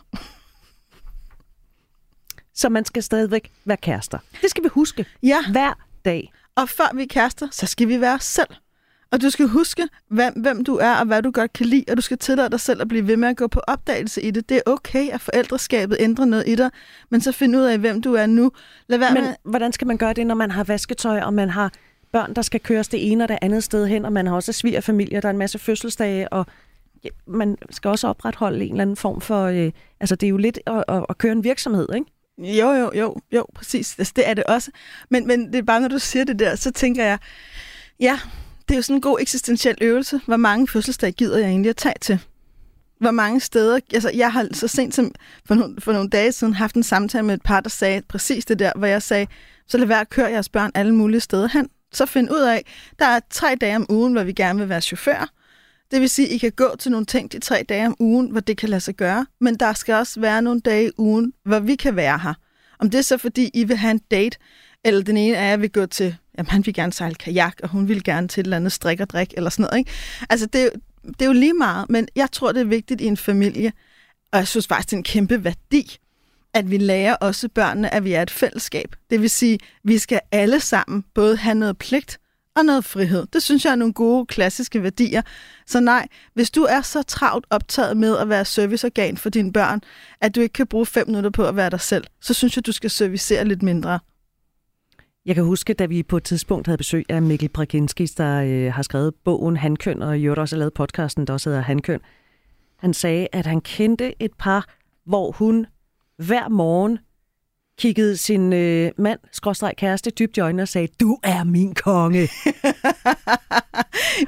[2.55, 4.19] Så man skal stadigvæk være kærester.
[4.43, 5.73] Det skal vi huske Ja, hver
[6.05, 6.33] dag.
[6.55, 8.49] og før vi er kærester, så skal vi være os selv.
[9.11, 11.97] Og du skal huske, hvem, hvem du er, og hvad du godt kan lide, og
[11.97, 14.49] du skal tillade dig selv at blive ved med at gå på opdagelse i det.
[14.49, 16.71] Det er okay, at forældreskabet ændrer noget i dig,
[17.11, 18.51] men så find ud af, hvem du er nu.
[18.87, 19.35] Lad være Men med...
[19.45, 21.73] hvordan skal man gøre det, når man har vasketøj, og man har
[22.13, 24.53] børn, der skal køres det ene og det andet sted hen, og man har også
[24.53, 26.47] svigerfamilier, der er en masse fødselsdage, og
[27.27, 29.45] man skal også opretholde en eller anden form for...
[29.45, 32.11] Øh, altså, det er jo lidt at, at, at køre en virksomhed, ikke?
[32.39, 33.99] Jo, jo, jo, jo, præcis.
[33.99, 34.71] Altså, det er det også.
[35.11, 37.19] Men, men det er bare, når du siger det der, så tænker jeg,
[38.01, 38.19] ja,
[38.69, 40.21] det er jo sådan en god eksistentiel øvelse.
[40.27, 42.19] Hvor mange fødselsdage gider jeg egentlig at tage til?
[42.99, 43.81] Hvor mange steder...
[43.93, 45.15] Altså, jeg har så sent som
[45.45, 48.45] for nogle, for nogle dage siden haft en samtale med et par, der sagde præcis
[48.45, 49.27] det der, hvor jeg sagde,
[49.69, 51.69] så lad være at køre jeres børn alle mulige steder hen.
[51.93, 52.65] Så find ud af,
[52.99, 55.31] der er tre dage om ugen, hvor vi gerne vil være chauffør.
[55.91, 58.31] Det vil sige, at I kan gå til nogle ting de tre dage om ugen,
[58.31, 59.27] hvor det kan lade sig gøre.
[59.41, 62.35] Men der skal også være nogle dage i ugen, hvor vi kan være her.
[62.79, 64.39] Om det er så, fordi I vil have en date,
[64.85, 67.69] eller den ene af jer vil gå til, jamen han vil gerne sejle kajak, og
[67.69, 69.79] hun vil gerne til et eller andet strik og drik, eller sådan noget.
[69.79, 69.91] Ikke?
[70.31, 70.71] Altså, det
[71.07, 73.73] det er jo lige meget, men jeg tror, det er vigtigt i en familie,
[74.33, 75.99] og jeg synes faktisk, det er en kæmpe værdi,
[76.55, 78.97] at vi lærer også børnene, at vi er et fællesskab.
[79.11, 82.19] Det vil sige, vi skal alle sammen både have noget pligt
[82.57, 83.27] og noget frihed.
[83.33, 85.23] Det synes jeg er nogle gode, klassiske værdier.
[85.67, 89.81] Så nej, hvis du er så travlt optaget med at være serviceorgan for dine børn,
[90.21, 92.67] at du ikke kan bruge fem minutter på at være dig selv, så synes jeg,
[92.67, 93.99] du skal servicere lidt mindre.
[95.27, 98.73] Jeg kan huske, da vi på et tidspunkt havde besøg af Mikkel Braginskis, der øh,
[98.73, 102.01] har skrevet bogen Hankøn, og i øvrigt også har lavet podcasten, der også hedder Hankøn.
[102.79, 104.69] Han sagde, at han kendte et par,
[105.07, 105.67] hvor hun
[106.19, 106.99] hver morgen
[107.79, 112.21] kiggede sin øh, mand, skråstreg kæreste, dybt i øjnene og sagde, du er min konge.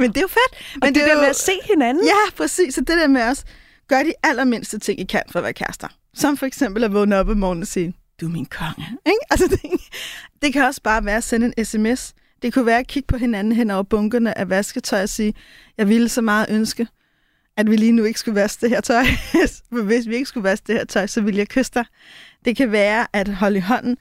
[0.01, 0.53] Men det er jo fedt.
[0.75, 2.05] Men Men det, det der jo- med at se hinanden.
[2.05, 2.75] Ja, præcis.
[2.75, 3.45] Så det der med os,
[3.89, 5.89] gør de allermindste ting, I kan for at være kærester.
[6.15, 8.87] Som for eksempel at vågne op om morgenen og sige, du er min konge.
[9.07, 9.19] Ikke?
[9.31, 9.61] Altså, det,
[10.43, 12.15] det kan også bare være at sende en sms.
[12.43, 15.35] Det kunne være at kigge på hinanden hen over bunkerne af vasketøj og sige,
[15.79, 16.89] jeg ville så meget ønske,
[17.57, 19.05] at vi lige nu ikke skulle vaske det her tøj.
[19.73, 21.85] For hvis vi ikke skulle vaske det her tøj, så ville jeg kysse dig.
[22.45, 23.97] Det kan være at holde i hånden.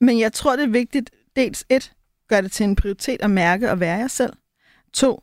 [0.00, 1.92] Men jeg tror, det er vigtigt, dels et,
[2.28, 4.32] gør det til en prioritet at mærke og være jer selv.
[4.92, 5.22] To,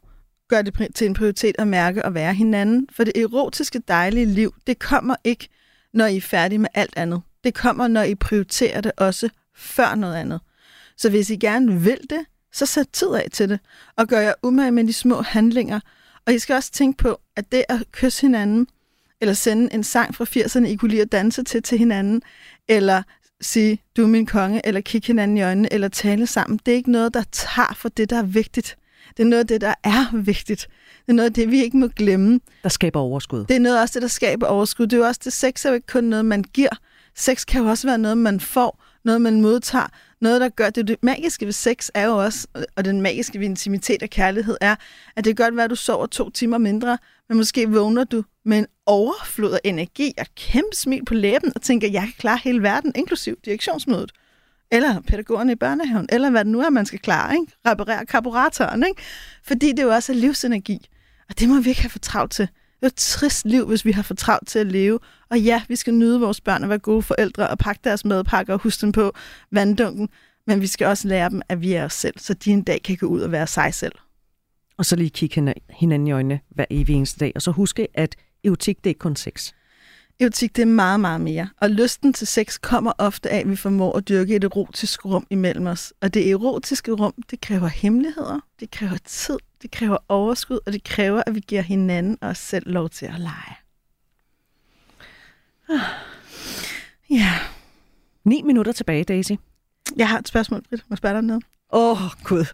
[0.49, 2.87] gør det til en prioritet at mærke og være hinanden.
[2.91, 5.49] For det erotiske, dejlige liv, det kommer ikke,
[5.93, 7.21] når I er færdige med alt andet.
[7.43, 10.39] Det kommer, når I prioriterer det også før noget andet.
[10.97, 13.59] Så hvis I gerne vil det, så sæt tid af til det,
[13.97, 15.79] og gør jer umage med de små handlinger.
[16.25, 18.67] Og I skal også tænke på, at det at kysse hinanden,
[19.21, 22.21] eller sende en sang fra 80'erne, I kunne lide at danse til til hinanden,
[22.67, 23.03] eller
[23.41, 26.75] sige, du er min konge, eller kigge hinanden i øjnene, eller tale sammen, det er
[26.75, 28.77] ikke noget, der tager for det, der er vigtigt.
[29.17, 30.67] Det er noget af det, der er vigtigt.
[31.01, 32.39] Det er noget af det, vi ikke må glemme.
[32.63, 33.45] Der skaber overskud.
[33.45, 34.87] Det er noget også det, der skaber overskud.
[34.87, 36.75] Det er jo også det, sex er jo ikke kun noget, man giver.
[37.15, 39.87] Sex kan jo også være noget, man får, noget, man modtager,
[40.21, 40.87] noget, der gør det.
[40.87, 44.57] Det magiske ved sex er jo også, øh, og den magiske ved intimitet og kærlighed
[44.61, 44.75] er,
[45.15, 46.97] at det kan godt være, at du sover to timer mindre,
[47.29, 51.61] men måske vågner du med en overflod af energi og kæmpe smil på læben og
[51.61, 54.11] tænker, jeg kan klare hele verden, inklusiv direktionsmødet.
[54.71, 57.53] Eller pædagogerne i børnehaven, eller hvad det nu er, man skal klare, ikke?
[57.65, 59.01] Reparere karburatoren, ikke?
[59.43, 60.87] Fordi det jo også er livsenergi.
[61.29, 62.47] Og det må vi ikke have for travlt til.
[62.83, 64.99] Det er et trist liv, hvis vi har for travlt til at leve.
[65.29, 68.53] Og ja, vi skal nyde vores børn og være gode forældre og pakke deres madpakker
[68.53, 69.11] og huske dem på
[69.51, 70.09] vanddunken.
[70.47, 72.81] Men vi skal også lære dem, at vi er os selv, så de en dag
[72.83, 73.91] kan gå ud og være sig selv.
[74.77, 77.31] Og så lige kigge hinanden i øjnene hver evig eneste dag.
[77.35, 79.51] Og så huske, at erotik, det er ikke kun sex.
[80.19, 81.49] Erotik, det er meget, meget mere.
[81.61, 85.27] Og lysten til sex kommer ofte af, at vi formår at dyrke et erotisk rum
[85.29, 85.93] imellem os.
[86.01, 90.83] Og det erotiske rum, det kræver hemmeligheder, det kræver tid, det kræver overskud, og det
[90.83, 93.55] kræver, at vi giver hinanden og os selv lov til at lege.
[97.09, 97.31] Ja.
[98.23, 99.31] Ni minutter tilbage, Daisy.
[99.97, 100.83] Jeg har et spørgsmål, Britt.
[100.89, 101.43] Må jeg spørge dig om noget?
[101.73, 102.45] Åh, oh, gud.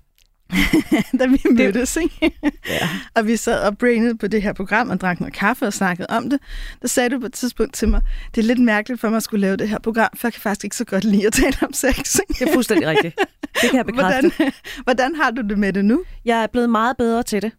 [1.19, 2.31] da vi mødtes, ikke?
[2.67, 2.89] ja.
[3.15, 6.07] og vi sad og brainede på det her program og drak noget kaffe og snakkede
[6.09, 6.39] om det,
[6.81, 8.01] der sagde du på et tidspunkt til mig,
[8.35, 10.41] det er lidt mærkeligt for mig at skulle lave det her program, for jeg kan
[10.41, 12.17] faktisk ikke så godt lide at tale om sex.
[12.27, 13.15] det er fuldstændig rigtigt.
[13.53, 14.31] Det kan jeg bekræfte.
[14.35, 16.03] Hvordan, hvordan har du det med det nu?
[16.25, 17.51] Jeg er blevet meget bedre til det.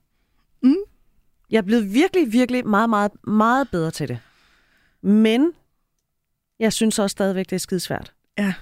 [0.63, 0.77] Mm.
[1.51, 4.19] Jeg er blevet virkelig, virkelig meget, meget, meget bedre til det.
[5.03, 5.53] Men
[6.59, 8.13] jeg synes også stadigvæk, det er skidesvært.
[8.39, 8.55] Ja.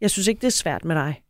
[0.00, 1.22] Jeg synes ikke, det er svært med dig.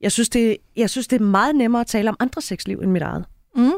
[0.00, 2.90] Jeg synes, det, jeg synes, det er meget nemmere at tale om andre sexliv end
[2.90, 3.24] mit eget.
[3.56, 3.72] Mm.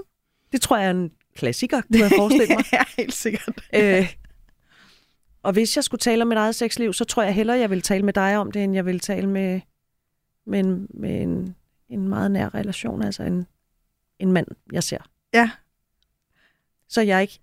[0.52, 2.64] Det tror jeg er en klassiker, kunne jeg forestille mig.
[2.72, 3.60] ja, helt sikkert.
[3.74, 4.14] Øh,
[5.42, 7.82] og hvis jeg skulle tale om mit eget sexliv, så tror jeg hellere, jeg vil
[7.82, 9.60] tale med dig om det, end jeg vil tale med,
[10.46, 11.56] med, en, med en,
[11.88, 13.46] en meget nær relation, altså en,
[14.18, 14.98] en mand, jeg ser.
[15.34, 15.50] Ja.
[16.88, 17.40] Så jeg er ikke...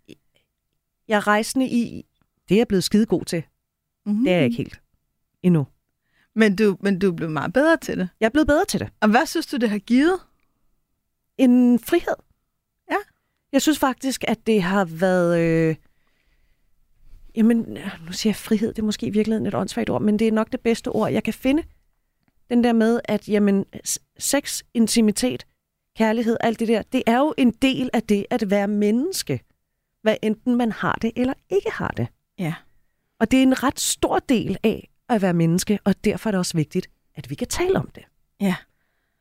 [1.08, 2.06] Jeg er rejsende i...
[2.50, 3.44] Det er jeg blevet skide god til.
[4.06, 4.24] Mm-hmm.
[4.24, 4.82] Det er jeg ikke helt
[5.44, 5.68] endnu.
[6.36, 8.10] Men du, men du er blevet meget bedre til det.
[8.20, 8.90] Jeg er blevet bedre til det.
[9.02, 10.20] Og hvad synes du, det har givet?
[11.38, 12.16] En frihed.
[12.92, 12.98] Ja.
[13.52, 15.40] Jeg synes faktisk, at det har været...
[15.40, 15.76] Øh,
[17.36, 17.58] jamen,
[18.06, 20.32] nu siger jeg frihed, det er måske i virkeligheden et åndssvagt ord, men det er
[20.32, 21.64] nok det bedste ord, jeg kan finde.
[22.54, 23.66] Den der med, at jamen,
[24.20, 25.46] sex, intimitet,
[25.98, 29.42] kærlighed, alt det der, det er jo en del af det at være menneske.
[30.02, 32.08] Hvad enten man har det eller ikke har det.
[32.40, 32.54] Ja.
[33.20, 36.40] Og det er en ret stor del af at være menneske, og derfor er det
[36.40, 38.04] også vigtigt, at vi kan tale om det.
[38.42, 38.56] Ja.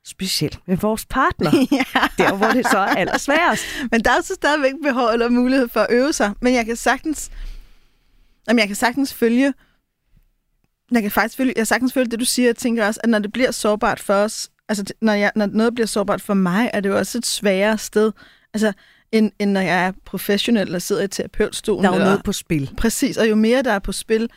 [0.04, 1.50] Specielt med vores partner.
[1.72, 2.24] ja.
[2.24, 3.64] Der, hvor det så er allersværest.
[3.92, 6.32] Men der er så stadigvæk behov eller mulighed for at øve sig.
[6.40, 7.30] Men jeg kan sagtens,
[8.48, 9.54] jamen jeg kan sagtens følge,
[10.94, 12.48] jeg kan faktisk følge, jeg sagtens følge det, du siger.
[12.48, 15.74] Jeg tænker også, at når det bliver sårbart for os, altså når, jeg, når noget
[15.74, 18.12] bliver sårbart for mig, er det jo også et sværere sted.
[18.54, 18.72] Altså,
[19.12, 21.84] end, end når jeg er professionel og sidder i terapeutstolen.
[21.84, 22.70] Der er jo eller, noget på spil.
[22.76, 24.30] Præcis, og jo mere der er på spil,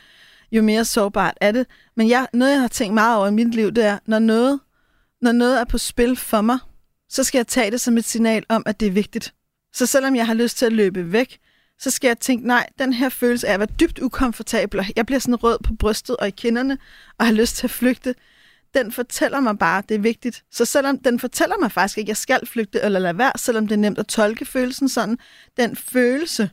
[0.52, 1.66] jo mere sårbart er det.
[1.96, 4.60] Men jeg, noget, jeg har tænkt meget over i mit liv, det er, når noget,
[5.22, 6.58] når noget er på spil for mig,
[7.08, 9.34] så skal jeg tage det som et signal om, at det er vigtigt.
[9.72, 11.38] Så selvom jeg har lyst til at løbe væk,
[11.78, 15.06] så skal jeg tænke, nej, den her følelse af at være dybt ukomfortabel, og jeg
[15.06, 16.78] bliver sådan rød på brystet og i kinderne,
[17.18, 18.14] og har lyst til at flygte,
[18.74, 20.44] den fortæller mig bare, det er vigtigt.
[20.50, 23.66] Så selvom den fortæller mig faktisk ikke, at jeg skal flygte eller lade være, selvom
[23.66, 25.18] det er nemt at tolke følelsen sådan,
[25.56, 26.50] den følelse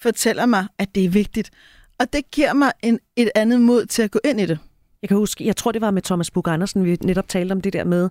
[0.00, 1.50] fortæller mig, at det er vigtigt.
[1.98, 4.58] Og det giver mig en, et andet mod til at gå ind i det.
[5.02, 7.60] Jeg kan huske, jeg tror det var med Thomas Bug Andersen, vi netop talte om
[7.60, 8.08] det der med,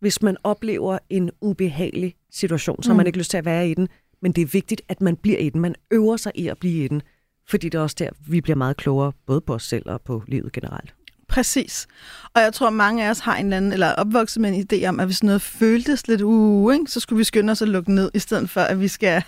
[0.00, 2.96] hvis man oplever en ubehagelig situation, så mm.
[2.96, 3.88] man ikke lyst til at være i den,
[4.22, 5.60] men det er vigtigt, at man bliver i den.
[5.60, 7.02] Man øver sig i at blive i den,
[7.48, 10.22] fordi det er også der, vi bliver meget klogere, både på os selv og på
[10.28, 10.94] livet generelt.
[11.28, 11.86] Præcis.
[12.34, 14.86] Og jeg tror, mange af os har en eller anden, eller opvokset med en idé
[14.86, 17.94] om, at hvis noget føltes lidt uh, ikke, så skulle vi skynde os at lukke
[17.94, 19.22] ned, i stedet for, at vi skal,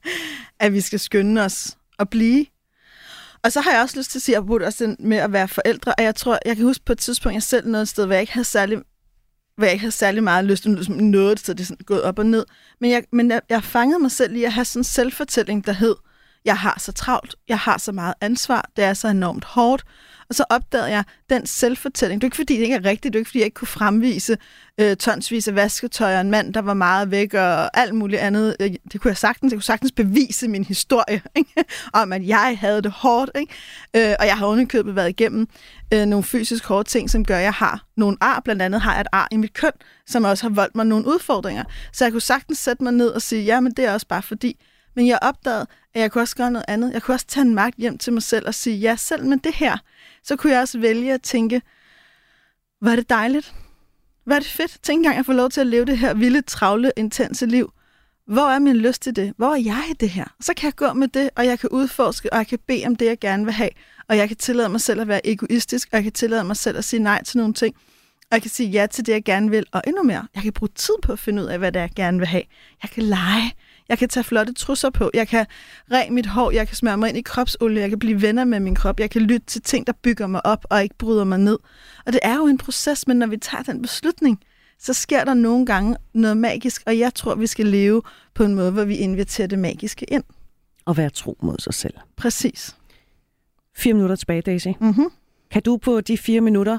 [0.60, 2.46] at vi skal skynde os at blive.
[3.44, 5.48] Og så har jeg også lyst til at sige, at jeg også med at være
[5.48, 8.06] forældre, og jeg tror, jeg kan huske på et tidspunkt, jeg selv nåede et sted,
[8.06, 8.78] hvor jeg ikke havde særlig,
[9.56, 12.18] hvor jeg ikke havde særlig meget lyst til noget, så det er sådan gået op
[12.18, 12.46] og ned.
[12.80, 15.72] Men jeg, men jeg, jeg fangede mig selv i at have sådan en selvfortælling, der
[15.72, 15.94] hed,
[16.44, 17.34] jeg har så travlt.
[17.48, 18.70] Jeg har så meget ansvar.
[18.76, 19.84] Det er så enormt hårdt.
[20.28, 22.20] Og så opdagede jeg den selvfortælling.
[22.20, 23.12] Det er ikke fordi, det ikke er rigtigt.
[23.12, 24.36] Det er ikke fordi, jeg ikke kunne fremvise
[24.78, 28.56] øh, tonsvis af vasketøj og en mand, der var meget væk og alt muligt andet.
[28.60, 29.52] Øh, det kunne jeg sagtens.
[29.52, 31.64] Jeg kunne sagtens bevise min historie ikke?
[31.92, 33.30] om, at jeg havde det hårdt.
[33.34, 33.52] Ikke?
[33.96, 35.48] Øh, og jeg har underkøbet været igennem
[35.94, 38.40] øh, nogle fysisk hårde ting, som gør, at jeg har nogle ar.
[38.40, 39.72] Blandt andet har jeg et ar i mit køn,
[40.06, 41.64] som også har voldt mig nogle udfordringer.
[41.92, 44.22] Så jeg kunne sagtens sætte mig ned og sige, ja, men det er også bare
[44.22, 44.60] fordi.
[44.96, 46.92] Men jeg opdagede, at jeg kunne også gøre noget andet.
[46.92, 49.36] Jeg kunne også tage en magt hjem til mig selv og sige, ja, selv med
[49.36, 49.76] det her,
[50.24, 51.62] så kunne jeg også vælge at tænke,
[52.80, 53.54] var det dejligt?
[54.26, 54.78] Var det fedt?
[54.82, 57.72] Tænk engang, jeg får lov til at leve det her vilde, travle, intense liv.
[58.26, 59.34] Hvor er min lyst til det?
[59.36, 60.24] Hvor er jeg i det her?
[60.40, 62.96] Så kan jeg gå med det, og jeg kan udforske, og jeg kan bede om
[62.96, 63.70] det, jeg gerne vil have.
[64.08, 66.78] Og jeg kan tillade mig selv at være egoistisk, og jeg kan tillade mig selv
[66.78, 67.74] at sige nej til nogle ting.
[68.30, 70.26] Og jeg kan sige ja til det, jeg gerne vil, og endnu mere.
[70.34, 72.26] Jeg kan bruge tid på at finde ud af, hvad det er, jeg gerne vil
[72.26, 72.42] have.
[72.82, 73.52] Jeg kan lege.
[73.92, 75.10] Jeg kan tage flotte trusser på.
[75.14, 75.46] Jeg kan
[75.90, 76.50] ræ mit hår.
[76.50, 77.80] Jeg kan smøre mig ind i kropsolie.
[77.80, 79.00] Jeg kan blive venner med min krop.
[79.00, 81.58] Jeg kan lytte til ting, der bygger mig op og ikke bryder mig ned.
[82.06, 84.40] Og det er jo en proces, men når vi tager den beslutning,
[84.78, 88.02] så sker der nogle gange noget magisk, og jeg tror, vi skal leve
[88.34, 90.24] på en måde, hvor vi inviterer det magiske ind.
[90.84, 91.94] Og være tro mod sig selv.
[92.16, 92.76] Præcis.
[93.76, 94.68] Fire minutter tilbage, Daisy.
[94.80, 95.08] Mm-hmm.
[95.50, 96.78] Kan du på de fire minutter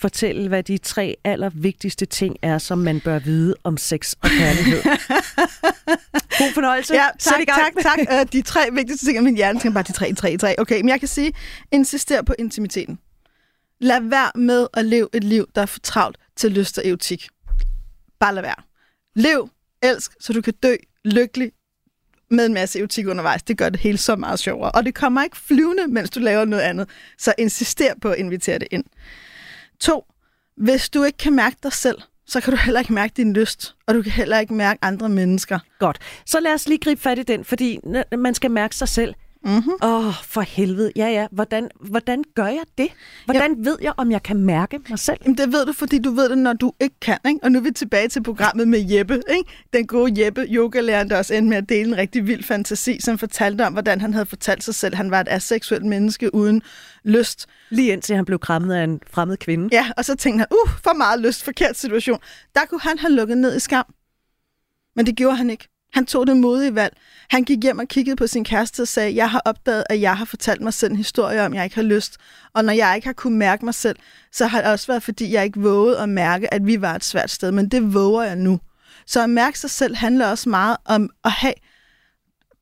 [0.00, 4.82] fortælle, hvad de tre allervigtigste ting er, som man bør vide om sex og kærlighed?
[6.40, 6.94] God fornøjelse.
[6.94, 7.98] Ja, i tak, tak, tak.
[7.98, 10.54] Uh, de tre vigtigste ting af min hjerne, tænker bare de tre, tre, tre.
[10.58, 11.32] Okay, men jeg kan sige,
[11.72, 12.98] insister på intimiteten.
[13.80, 17.28] Lad være med at leve et liv, der er for travlt til lyst og erotik.
[18.20, 18.62] Bare lad være.
[19.16, 19.48] Lev,
[19.82, 21.52] elsk, så du kan dø lykkelig
[22.30, 23.42] med en masse erotik undervejs.
[23.42, 24.70] Det gør det hele så meget sjovere.
[24.70, 26.88] Og det kommer ikke flyvende, mens du laver noget andet.
[27.18, 28.84] Så insister på at invitere det ind.
[29.80, 30.04] To,
[30.56, 33.74] hvis du ikke kan mærke dig selv, så kan du heller ikke mærke din lyst,
[33.86, 35.58] og du kan heller ikke mærke andre mennesker.
[35.78, 35.98] Godt.
[36.26, 37.78] Så lad os lige gribe fat i den, fordi
[38.18, 39.14] man skal mærke sig selv.
[39.44, 39.72] Mm-hmm.
[39.82, 40.92] Åh, oh, for helvede.
[40.96, 41.26] Ja, ja.
[41.30, 42.88] Hvordan, hvordan gør jeg det?
[43.24, 43.70] Hvordan ja.
[43.70, 45.18] ved jeg, om jeg kan mærke mig selv?
[45.24, 47.18] Jamen, det ved du, fordi du ved det, når du ikke kan.
[47.28, 47.40] Ikke?
[47.42, 49.22] Og nu er vi tilbage til programmet med Jeppe.
[49.30, 49.50] Ikke?
[49.72, 53.18] Den gode Jeppe, yogalæreren, der også endte med at dele en rigtig vild fantasi, som
[53.18, 56.62] fortalte om, hvordan han havde fortalt sig selv, han var et aseksuelt menneske uden
[57.04, 57.46] lyst.
[57.70, 59.68] Lige indtil han blev krammet af en fremmed kvinde.
[59.72, 62.18] Ja, og så tænkte han, uh, for meget lyst, forkert situation.
[62.54, 63.84] Der kunne han have lukket ned i skam.
[64.96, 65.68] Men det gjorde han ikke.
[65.92, 66.96] Han tog det modige valg.
[67.30, 70.16] Han gik hjem og kiggede på sin kæreste og sagde, jeg har opdaget, at jeg
[70.16, 72.16] har fortalt mig selv en historie om, jeg ikke har lyst.
[72.54, 73.96] Og når jeg ikke har kunnet mærke mig selv,
[74.32, 77.04] så har det også været, fordi jeg ikke vågede at mærke, at vi var et
[77.04, 77.52] svært sted.
[77.52, 78.60] Men det våger jeg nu.
[79.06, 81.54] Så at mærke sig selv handler også meget om at have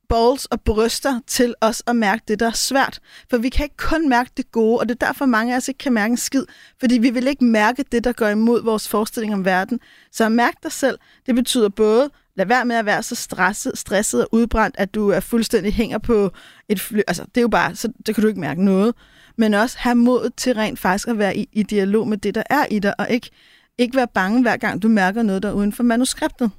[0.08, 3.00] balls og bryster til os at mærke det, der er svært.
[3.30, 5.68] For vi kan ikke kun mærke det gode, og det er derfor mange af os
[5.68, 6.44] ikke kan mærke en skid.
[6.80, 9.80] Fordi vi vil ikke mærke det, der går imod vores forestilling om verden.
[10.12, 13.78] Så at mærke dig selv, det betyder både, lad være med at være så stresset,
[13.78, 16.30] stresset og udbrændt, at du er fuldstændig hænger på
[16.68, 17.00] et fly.
[17.08, 18.94] Altså, det er jo bare, så det kan du ikke mærke noget.
[19.36, 22.42] Men også have mod til rent faktisk at være i, i dialog med det, der
[22.50, 23.30] er i dig, og ikke,
[23.78, 26.50] ikke være bange, hver gang du mærker noget, der er uden for manuskriptet.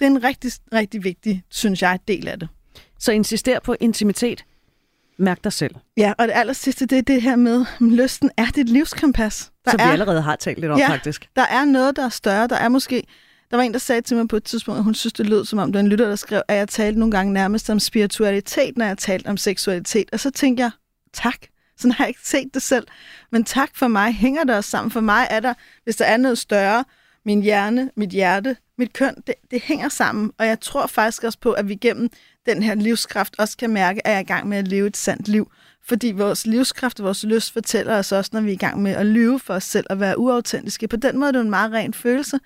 [0.00, 2.48] Det er en rigtig, rigtig vigtig, synes jeg, del af det.
[2.98, 4.44] Så insister på intimitet.
[5.18, 5.74] Mærk dig selv.
[5.96, 9.50] Ja, og det aller sidste, det er det her med, at lysten er dit livskompas.
[9.64, 11.28] Der Som er, vi allerede har talt lidt om, ja, faktisk.
[11.36, 12.46] der er noget, der er større.
[12.46, 13.02] Der er måske...
[13.50, 15.44] Der var en, der sagde til mig på et tidspunkt, at hun synes, det lød
[15.44, 18.76] som om, der en lytter, der skrev, at jeg talte nogle gange nærmest om spiritualitet,
[18.76, 20.08] når jeg talte om seksualitet.
[20.12, 20.70] Og så tænkte jeg,
[21.12, 21.38] tak.
[21.76, 22.86] Sådan har jeg ikke set det selv.
[23.32, 24.12] Men tak for mig.
[24.12, 24.90] Hænger det også sammen?
[24.90, 26.84] For mig er der, hvis der er noget større,
[27.24, 30.32] min hjerne, mit hjerte, mit køn, det, det hænger sammen.
[30.38, 32.08] Og jeg tror faktisk også på, at vi gennem
[32.46, 34.96] den her livskraft også kan mærke, at jeg er i gang med at leve et
[34.96, 35.50] sandt liv.
[35.84, 38.92] Fordi vores livskraft og vores lyst fortæller os også, når vi er i gang med
[38.92, 40.88] at lyve for os selv og være uautentiske.
[40.88, 42.38] På den måde er det en meget ren følelse.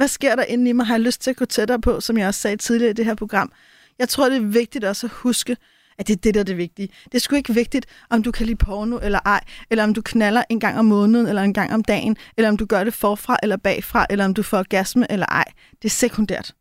[0.00, 0.86] Hvad sker der inde i mig?
[0.86, 3.04] Har jeg lyst til at gå tættere på, som jeg også sagde tidligere i det
[3.04, 3.52] her program?
[3.98, 5.56] Jeg tror, det er vigtigt også at huske,
[5.98, 6.88] at det er det, der er det vigtige.
[7.04, 9.40] Det er sgu ikke vigtigt, om du kan lide porno eller ej,
[9.70, 12.56] eller om du knaller en gang om måneden, eller en gang om dagen, eller om
[12.56, 15.44] du gør det forfra eller bagfra, eller om du får orgasme eller ej.
[15.82, 16.54] Det er sekundært.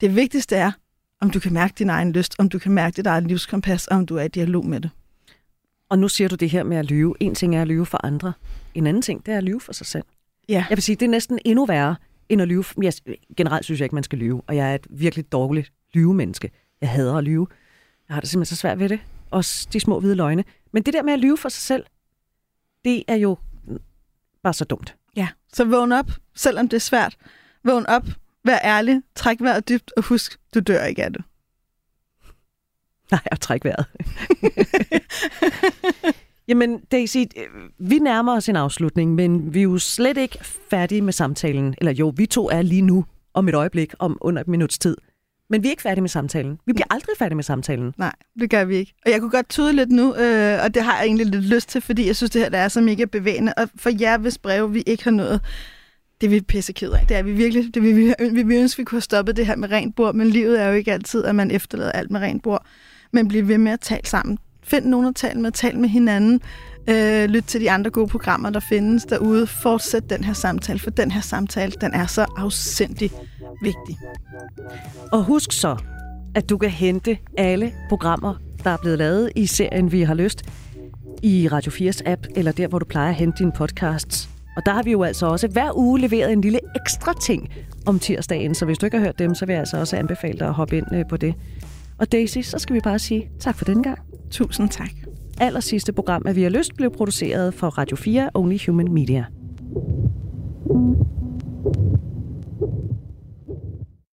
[0.00, 0.72] Det vigtigste er,
[1.20, 3.96] om du kan mærke din egen lyst, om du kan mærke dit eget livskompas, og
[3.96, 4.90] om du er i dialog med det.
[5.90, 7.14] Og nu siger du det her med at lyve.
[7.20, 8.32] En ting er at lyve for andre.
[8.74, 10.04] En anden ting, det er at lyve for sig selv.
[10.48, 10.64] Ja.
[10.70, 11.96] Jeg vil sige, det er næsten endnu værre
[12.28, 12.64] end at lyve.
[12.82, 12.92] Jeg,
[13.36, 16.50] generelt synes jeg ikke, man skal lyve, og jeg er et virkelig dårligt lyvemenneske.
[16.80, 17.46] Jeg hader at lyve.
[18.08, 19.00] Jeg har det simpelthen så svært ved det.
[19.30, 20.44] Også de små hvide løgne.
[20.72, 21.84] Men det der med at lyve for sig selv,
[22.84, 23.36] det er jo
[24.42, 24.96] bare så dumt.
[25.16, 27.16] Ja, så vågn op, selvom det er svært.
[27.64, 28.06] Vågn op,
[28.44, 31.22] vær ærlig, træk vejret dybt, og husk, du dør ikke af det.
[33.10, 33.86] Nej, jeg trækker vejret.
[36.48, 40.38] Jamen, Daisy, øh, vi nærmer os en afslutning, men vi er jo slet ikke
[40.70, 41.74] færdige med samtalen.
[41.78, 44.96] Eller jo, vi to er lige nu om et øjeblik, om under et minuts tid.
[45.50, 46.58] Men vi er ikke færdige med samtalen.
[46.66, 47.94] Vi bliver aldrig færdige med samtalen.
[47.98, 48.94] Nej, det gør vi ikke.
[49.06, 51.68] Og jeg kunne godt tyde lidt nu, øh, og det har jeg egentlig lidt lyst
[51.68, 53.52] til, fordi jeg synes, det her der er så mega bevægende.
[53.56, 55.40] Og for jer, hvis breve vi ikke har nået,
[56.20, 57.06] det er vi pisse ked af.
[57.08, 57.74] Det er vi virkelig.
[57.74, 60.26] Det vi, vi, vi, ønsker, vi kunne have stoppet det her med rent bord, men
[60.26, 62.66] livet er jo ikke altid, at man efterlader alt med rent bord.
[63.12, 64.38] Men blive ved med at tale sammen.
[64.70, 66.40] Find nogen at tale med, tal med hinanden.
[66.88, 69.46] Øh, lyt til de andre gode programmer, der findes derude.
[69.46, 73.10] Fortsæt den her samtale, for den her samtale, den er så afsindig
[73.62, 73.98] vigtig.
[75.12, 75.76] Og husk så,
[76.34, 80.42] at du kan hente alle programmer, der er blevet lavet i serien Vi har lyst,
[81.22, 84.28] i Radio 4's app, eller der, hvor du plejer at hente dine podcasts.
[84.56, 87.48] Og der har vi jo altså også hver uge leveret en lille ekstra ting
[87.86, 90.38] om tirsdagen, så hvis du ikke har hørt dem, så vil jeg altså også anbefale
[90.38, 91.34] dig at hoppe ind øh, på det.
[91.98, 93.98] Og Daisy, så skal vi bare sige tak for den gang.
[94.30, 94.90] Tusind tak.
[95.40, 99.24] Aller sidste program af Vi har lyst blev produceret for Radio 4 Only Human Media.
[100.68, 101.08] thank you